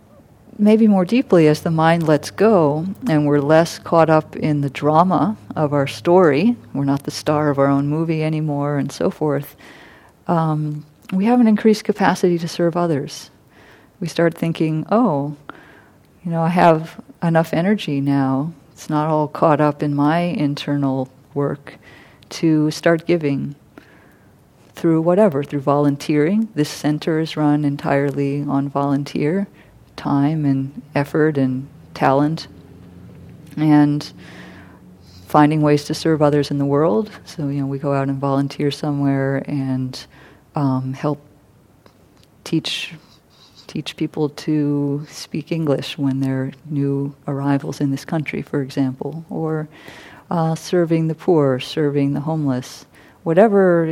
maybe 0.58 0.88
more 0.88 1.06
deeply, 1.06 1.48
as 1.48 1.62
the 1.62 1.72
mind 1.72 2.08
lets 2.08 2.32
go 2.32 2.86
and 3.08 3.26
we're 3.26 3.40
less 3.40 3.80
caught 3.80 4.10
up 4.10 4.36
in 4.36 4.62
the 4.62 4.70
drama 4.70 5.38
of 5.56 5.74
our 5.74 5.88
story, 5.88 6.56
we're 6.74 6.86
not 6.86 7.04
the 7.04 7.12
star 7.12 7.50
of 7.50 7.60
our 7.60 7.68
own 7.68 7.88
movie 7.88 8.24
anymore, 8.24 8.78
and 8.78 8.92
so 8.92 9.10
forth, 9.10 9.56
um, 10.28 10.86
we 11.14 11.26
have 11.26 11.40
an 11.40 11.48
increased 11.48 11.84
capacity 11.84 12.38
to 12.38 12.48
serve 12.48 12.76
others. 12.76 13.30
We 14.00 14.08
start 14.08 14.34
thinking, 14.34 14.86
oh, 14.92 15.36
you 16.24 16.32
know, 16.32 16.42
I 16.42 16.50
have 16.50 17.02
enough 17.24 17.54
energy 17.54 18.02
now 18.02 18.54
it's 18.78 18.92
not 18.92 19.10
all 19.10 19.28
caught 19.28 19.60
up 19.60 19.82
in 19.82 19.96
my 19.96 20.20
internal 20.20 21.10
work 21.34 21.80
to 22.30 22.70
start 22.70 23.08
giving 23.08 23.56
through 24.76 25.02
whatever, 25.02 25.44
through 25.44 25.62
volunteering. 25.62 26.48
This 26.54 26.70
center 26.70 27.20
is 27.20 27.36
run 27.36 27.66
entirely 27.66 28.44
on 28.44 28.70
volunteer 28.70 29.48
time 29.96 30.46
and 30.46 30.80
effort 30.94 31.40
and 31.40 31.68
talent. 31.96 32.48
And 33.58 34.14
finding 35.26 35.64
ways 35.64 35.86
to 35.86 35.96
serve 35.96 36.22
others 36.22 36.52
in 36.52 36.60
the 36.60 36.66
world. 36.66 37.10
So, 37.26 37.48
you 37.48 37.62
know, 37.62 37.66
we 37.66 37.80
go 37.80 37.96
out 37.96 38.10
and 38.10 38.20
volunteer 38.20 38.70
somewhere 38.70 39.38
and 39.48 40.06
um, 40.54 40.94
help 40.94 41.20
teach 42.44 42.94
teach 43.78 43.96
people 43.96 44.30
to 44.30 45.06
speak 45.08 45.52
English 45.52 46.00
when 46.00 46.20
they're 46.20 46.52
new 46.66 47.16
arrivals 47.28 47.80
in 47.80 47.92
this 47.92 48.04
country, 48.04 48.42
for 48.42 48.64
example, 48.64 49.24
or 49.30 49.70
uh, 50.32 50.56
serving 50.56 51.08
the 51.08 51.14
poor, 51.14 51.60
serving 51.60 52.14
the 52.14 52.22
homeless, 52.22 52.88
whatever 53.22 53.86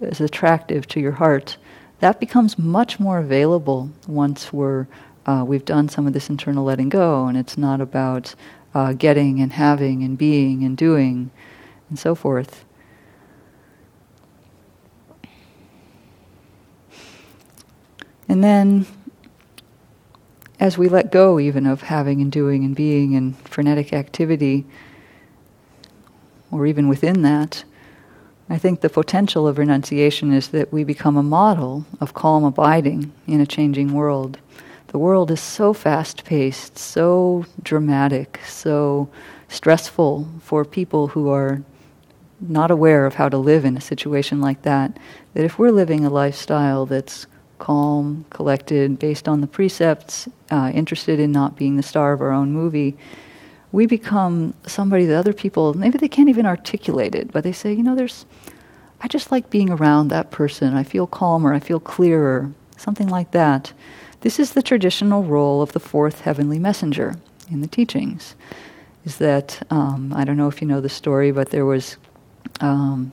is 0.00 0.20
attractive 0.20 0.88
to 0.88 0.98
your 0.98 1.12
heart, 1.12 1.56
that 2.00 2.18
becomes 2.18 2.58
much 2.58 2.98
more 2.98 3.18
available 3.18 3.88
once 4.08 4.52
we're 4.52 4.88
uh, 5.26 5.44
we've 5.46 5.64
done 5.64 5.88
some 5.88 6.08
of 6.08 6.12
this 6.14 6.28
internal 6.28 6.64
letting 6.64 6.88
go, 6.88 7.26
and 7.26 7.38
it's 7.38 7.56
not 7.56 7.80
about 7.80 8.34
uh, 8.74 8.92
getting 8.92 9.40
and 9.40 9.52
having 9.52 10.02
and 10.02 10.18
being 10.18 10.64
and 10.64 10.76
doing 10.76 11.30
and 11.88 11.96
so 11.96 12.16
forth. 12.16 12.64
And 18.28 18.42
then 18.42 18.84
as 20.62 20.78
we 20.78 20.88
let 20.88 21.10
go 21.10 21.40
even 21.40 21.66
of 21.66 21.82
having 21.82 22.20
and 22.20 22.30
doing 22.30 22.64
and 22.64 22.76
being 22.76 23.16
and 23.16 23.36
frenetic 23.48 23.92
activity, 23.92 24.64
or 26.52 26.68
even 26.68 26.86
within 26.86 27.22
that, 27.22 27.64
I 28.48 28.58
think 28.58 28.80
the 28.80 28.88
potential 28.88 29.48
of 29.48 29.58
renunciation 29.58 30.32
is 30.32 30.50
that 30.50 30.72
we 30.72 30.84
become 30.84 31.16
a 31.16 31.22
model 31.22 31.84
of 32.00 32.14
calm 32.14 32.44
abiding 32.44 33.10
in 33.26 33.40
a 33.40 33.46
changing 33.46 33.92
world. 33.92 34.38
The 34.86 34.98
world 34.98 35.32
is 35.32 35.40
so 35.40 35.72
fast 35.72 36.24
paced, 36.24 36.78
so 36.78 37.44
dramatic, 37.60 38.38
so 38.46 39.08
stressful 39.48 40.28
for 40.40 40.64
people 40.64 41.08
who 41.08 41.28
are 41.28 41.60
not 42.40 42.70
aware 42.70 43.04
of 43.04 43.14
how 43.14 43.28
to 43.28 43.36
live 43.36 43.64
in 43.64 43.76
a 43.76 43.80
situation 43.80 44.40
like 44.40 44.62
that, 44.62 44.96
that 45.34 45.44
if 45.44 45.58
we're 45.58 45.72
living 45.72 46.04
a 46.04 46.10
lifestyle 46.10 46.86
that's 46.86 47.26
calm, 47.62 48.24
collected, 48.30 48.98
based 48.98 49.28
on 49.28 49.40
the 49.40 49.46
precepts, 49.46 50.28
uh, 50.50 50.72
interested 50.74 51.20
in 51.20 51.30
not 51.30 51.54
being 51.54 51.76
the 51.76 51.82
star 51.82 52.12
of 52.12 52.20
our 52.20 52.32
own 52.32 52.52
movie, 52.52 52.96
we 53.70 53.86
become 53.86 54.52
somebody 54.66 55.06
that 55.06 55.16
other 55.16 55.32
people, 55.32 55.72
maybe 55.72 55.96
they 55.96 56.08
can't 56.08 56.28
even 56.28 56.44
articulate 56.44 57.14
it, 57.14 57.30
but 57.30 57.44
they 57.44 57.52
say, 57.52 57.72
you 57.72 57.84
know, 57.84 57.94
there's, 57.94 58.26
I 59.00 59.06
just 59.06 59.30
like 59.30 59.48
being 59.48 59.70
around 59.70 60.08
that 60.08 60.32
person. 60.32 60.74
I 60.74 60.82
feel 60.82 61.06
calmer, 61.06 61.54
I 61.54 61.60
feel 61.60 61.78
clearer, 61.78 62.50
something 62.76 63.08
like 63.08 63.30
that. 63.30 63.72
This 64.22 64.40
is 64.40 64.54
the 64.54 64.62
traditional 64.62 65.22
role 65.22 65.62
of 65.62 65.72
the 65.72 65.80
fourth 65.80 66.22
heavenly 66.22 66.58
messenger 66.58 67.14
in 67.48 67.60
the 67.60 67.68
teachings. 67.68 68.34
Is 69.04 69.18
that, 69.18 69.64
um, 69.70 70.12
I 70.16 70.24
don't 70.24 70.36
know 70.36 70.48
if 70.48 70.60
you 70.60 70.66
know 70.66 70.80
the 70.80 70.88
story, 70.88 71.30
but 71.30 71.50
there 71.50 71.64
was 71.64 71.96
um, 72.60 73.12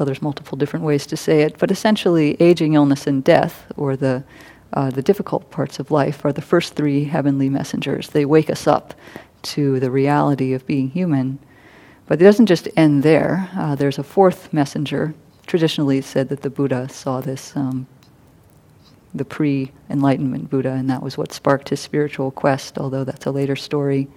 well, 0.00 0.06
there's 0.06 0.22
multiple 0.22 0.56
different 0.56 0.86
ways 0.86 1.06
to 1.08 1.14
say 1.14 1.42
it, 1.42 1.58
but 1.58 1.70
essentially, 1.70 2.34
aging, 2.40 2.72
illness, 2.72 3.06
and 3.06 3.22
death, 3.22 3.70
or 3.76 3.96
the 3.96 4.24
uh, 4.72 4.88
the 4.88 5.02
difficult 5.02 5.50
parts 5.50 5.78
of 5.78 5.90
life, 5.90 6.24
are 6.24 6.32
the 6.32 6.40
first 6.40 6.72
three 6.72 7.04
heavenly 7.04 7.50
messengers. 7.50 8.08
They 8.08 8.24
wake 8.24 8.48
us 8.48 8.66
up 8.66 8.94
to 9.42 9.78
the 9.78 9.90
reality 9.90 10.54
of 10.54 10.66
being 10.66 10.88
human, 10.88 11.38
but 12.06 12.18
it 12.18 12.24
doesn't 12.24 12.46
just 12.46 12.66
end 12.78 13.02
there. 13.02 13.50
Uh, 13.54 13.74
there's 13.74 13.98
a 13.98 14.02
fourth 14.02 14.50
messenger. 14.54 15.12
Traditionally, 15.46 15.98
it's 15.98 16.06
said 16.06 16.30
that 16.30 16.40
the 16.40 16.48
Buddha 16.48 16.88
saw 16.88 17.20
this. 17.20 17.54
Um, 17.54 17.86
the 19.12 19.26
pre 19.26 19.70
Enlightenment 19.90 20.48
Buddha, 20.48 20.70
and 20.70 20.88
that 20.88 21.02
was 21.02 21.18
what 21.18 21.30
sparked 21.30 21.68
his 21.68 21.80
spiritual 21.80 22.30
quest, 22.30 22.78
although 22.78 23.04
that's 23.04 23.26
a 23.26 23.30
later 23.30 23.56
story. 23.56 24.08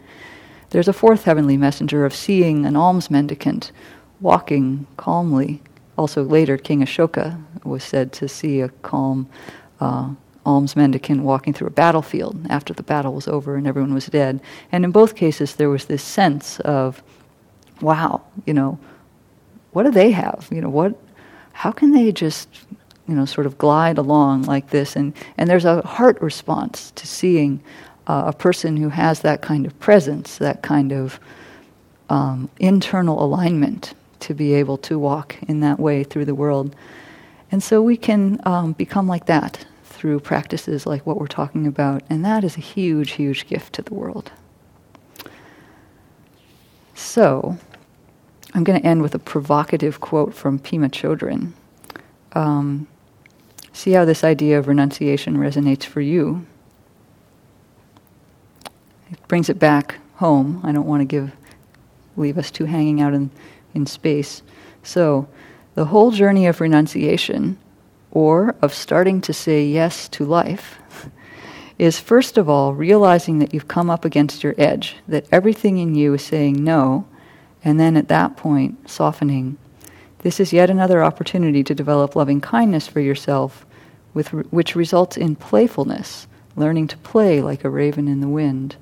There's 0.69 0.87
a 0.87 0.93
fourth 0.93 1.25
heavenly 1.25 1.57
messenger 1.57 2.05
of 2.05 2.15
seeing 2.15 2.65
an 2.65 2.77
alms 2.77 3.11
mendicant 3.11 3.73
walking 4.21 4.87
calmly 4.95 5.61
also, 5.97 6.23
later, 6.23 6.57
King 6.57 6.81
Ashoka 6.81 7.39
was 7.63 7.83
said 7.83 8.11
to 8.13 8.27
see 8.27 8.61
a 8.61 8.69
calm 8.69 9.29
uh, 9.79 10.09
alms 10.45 10.75
mendicant 10.75 11.21
walking 11.21 11.53
through 11.53 11.67
a 11.67 11.71
battlefield 11.71 12.35
after 12.49 12.73
the 12.73 12.83
battle 12.83 13.13
was 13.13 13.27
over 13.27 13.55
and 13.55 13.67
everyone 13.67 13.93
was 13.93 14.07
dead. 14.07 14.41
And 14.71 14.83
in 14.83 14.91
both 14.91 15.15
cases, 15.15 15.55
there 15.55 15.69
was 15.69 15.85
this 15.85 16.03
sense 16.03 16.59
of, 16.61 17.01
wow, 17.81 18.21
you 18.45 18.53
know, 18.53 18.79
what 19.71 19.83
do 19.83 19.91
they 19.91 20.11
have? 20.11 20.47
You 20.51 20.61
know, 20.61 20.69
what, 20.69 20.95
how 21.53 21.71
can 21.71 21.91
they 21.91 22.11
just, 22.11 22.49
you 23.07 23.15
know, 23.15 23.25
sort 23.25 23.45
of 23.45 23.57
glide 23.57 23.97
along 23.97 24.43
like 24.43 24.71
this? 24.71 24.95
And, 24.95 25.13
and 25.37 25.49
there's 25.49 25.65
a 25.65 25.81
heart 25.83 26.19
response 26.21 26.91
to 26.95 27.07
seeing 27.07 27.61
uh, 28.07 28.23
a 28.27 28.33
person 28.33 28.77
who 28.77 28.89
has 28.89 29.21
that 29.21 29.41
kind 29.41 29.65
of 29.65 29.79
presence, 29.79 30.37
that 30.39 30.61
kind 30.63 30.91
of 30.91 31.19
um, 32.09 32.49
internal 32.59 33.23
alignment 33.23 33.93
to 34.23 34.33
be 34.33 34.53
able 34.53 34.77
to 34.77 34.97
walk 34.97 35.35
in 35.47 35.59
that 35.59 35.79
way 35.79 36.03
through 36.03 36.25
the 36.25 36.35
world. 36.35 36.75
And 37.51 37.61
so 37.61 37.81
we 37.81 37.97
can 37.97 38.39
um, 38.45 38.73
become 38.73 39.07
like 39.07 39.25
that 39.27 39.65
through 39.83 40.19
practices 40.19 40.85
like 40.85 41.05
what 41.05 41.19
we're 41.19 41.27
talking 41.27 41.67
about, 41.67 42.01
and 42.09 42.25
that 42.25 42.43
is 42.43 42.57
a 42.57 42.61
huge, 42.61 43.11
huge 43.11 43.47
gift 43.47 43.73
to 43.73 43.81
the 43.81 43.93
world. 43.93 44.31
So, 46.95 47.57
I'm 48.53 48.63
going 48.63 48.79
to 48.79 48.85
end 48.85 49.01
with 49.01 49.15
a 49.15 49.19
provocative 49.19 49.99
quote 49.99 50.33
from 50.33 50.59
Pema 50.59 50.89
Chodron. 50.89 51.51
Um, 52.33 52.87
see 53.71 53.91
how 53.91 54.05
this 54.05 54.23
idea 54.23 54.59
of 54.59 54.67
renunciation 54.67 55.37
resonates 55.37 55.83
for 55.83 56.01
you. 56.01 56.45
It 59.11 59.27
brings 59.27 59.49
it 59.49 59.59
back 59.59 59.99
home. 60.15 60.61
I 60.63 60.71
don't 60.71 60.87
want 60.87 61.01
to 61.01 61.05
give 61.05 61.31
leave 62.15 62.37
us 62.37 62.51
too 62.51 62.65
hanging 62.65 63.01
out 63.01 63.13
in, 63.13 63.31
in 63.73 63.85
space. 63.85 64.41
So, 64.83 65.27
the 65.75 65.85
whole 65.85 66.11
journey 66.11 66.45
of 66.45 66.61
renunciation, 66.61 67.57
or 68.11 68.55
of 68.61 68.73
starting 68.73 69.21
to 69.21 69.33
say 69.33 69.65
yes 69.65 70.07
to 70.09 70.25
life, 70.25 70.77
is 71.79 71.99
first 71.99 72.37
of 72.37 72.47
all 72.47 72.73
realizing 72.73 73.39
that 73.39 73.53
you've 73.53 73.67
come 73.67 73.89
up 73.89 74.05
against 74.05 74.43
your 74.43 74.53
edge, 74.57 74.97
that 75.07 75.25
everything 75.31 75.79
in 75.79 75.95
you 75.95 76.13
is 76.13 76.23
saying 76.23 76.63
no, 76.63 77.07
and 77.63 77.79
then 77.79 77.97
at 77.97 78.09
that 78.09 78.37
point, 78.37 78.89
softening. 78.89 79.57
This 80.19 80.39
is 80.39 80.53
yet 80.53 80.69
another 80.69 81.03
opportunity 81.03 81.63
to 81.63 81.75
develop 81.75 82.15
loving 82.15 82.39
kindness 82.39 82.87
for 82.87 82.99
yourself, 82.99 83.65
with, 84.13 84.29
which 84.51 84.75
results 84.75 85.17
in 85.17 85.35
playfulness, 85.35 86.27
learning 86.55 86.87
to 86.87 86.97
play 86.97 87.41
like 87.41 87.63
a 87.63 87.69
raven 87.69 88.07
in 88.07 88.21
the 88.21 88.27
wind. 88.27 88.75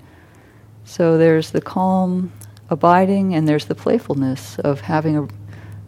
So 0.83 1.17
there's 1.17 1.51
the 1.51 1.61
calm 1.61 2.31
abiding, 2.71 3.35
and 3.35 3.47
there's 3.47 3.65
the 3.65 3.75
playfulness 3.75 4.57
of 4.59 4.81
having 4.81 5.17
a 5.17 5.21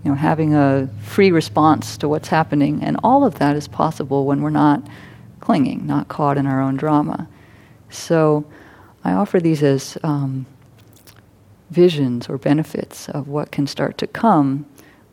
you 0.03 0.11
know, 0.11 0.15
having 0.15 0.53
a 0.53 0.89
free 1.01 1.31
response 1.31 1.97
to 1.97 2.09
what's 2.09 2.27
happening, 2.27 2.83
and 2.83 2.97
all 3.03 3.23
of 3.23 3.39
that 3.39 3.55
is 3.55 3.69
possible 3.69 4.25
when 4.25 4.41
we're 4.41 4.49
not 4.49 4.85
clinging, 5.39 5.87
not 5.87 6.09
caught 6.09 6.37
in 6.37 6.45
our 6.45 6.61
own 6.61 6.75
drama. 6.75 7.27
So, 7.89 8.45
I 9.03 9.13
offer 9.13 9.39
these 9.39 9.63
as 9.63 9.97
um, 10.03 10.45
visions 11.69 12.27
or 12.29 12.37
benefits 12.37 13.09
of 13.09 13.27
what 13.27 13.51
can 13.51 13.65
start 13.65 13.97
to 13.99 14.07
come 14.07 14.65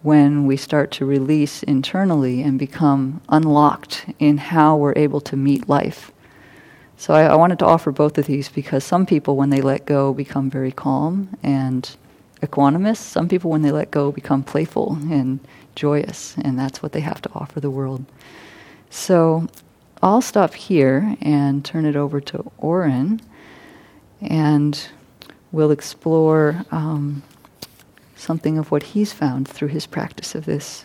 when 0.02 0.46
we 0.46 0.56
start 0.56 0.90
to 0.92 1.04
release 1.04 1.62
internally 1.62 2.42
and 2.42 2.58
become 2.58 3.20
unlocked 3.28 4.06
in 4.18 4.38
how 4.38 4.76
we're 4.76 4.94
able 4.96 5.20
to 5.20 5.36
meet 5.36 5.68
life. 5.68 6.10
So 7.00 7.14
I, 7.14 7.22
I, 7.22 7.34
wanted 7.34 7.58
to 7.60 7.64
offer 7.64 7.92
both 7.92 8.18
of 8.18 8.26
these 8.26 8.50
because 8.50 8.84
some 8.84 9.06
people, 9.06 9.34
when 9.34 9.48
they 9.48 9.62
let 9.62 9.86
go, 9.86 10.12
become 10.12 10.50
very 10.50 10.70
calm 10.70 11.34
and 11.42 11.96
equanimous. 12.42 12.98
Some 12.98 13.26
people, 13.26 13.50
when 13.50 13.62
they 13.62 13.70
let 13.70 13.90
go, 13.90 14.12
become 14.12 14.42
playful 14.42 14.98
and 15.10 15.40
joyous, 15.74 16.36
and 16.36 16.58
that's 16.58 16.82
what 16.82 16.92
they 16.92 17.00
have 17.00 17.22
to 17.22 17.30
offer 17.34 17.58
the 17.58 17.70
world. 17.70 18.04
So 18.90 19.48
I'll 20.02 20.20
stop 20.20 20.52
here 20.52 21.16
and 21.22 21.64
turn 21.64 21.86
it 21.86 21.96
over 21.96 22.20
to 22.20 22.52
Oren, 22.58 23.22
and 24.20 24.86
we'll 25.52 25.70
explore 25.70 26.66
um, 26.70 27.22
something 28.14 28.58
of 28.58 28.70
what 28.70 28.82
he's 28.82 29.14
found 29.14 29.48
through 29.48 29.68
his 29.68 29.86
practice 29.86 30.34
of 30.34 30.44
this. 30.44 30.84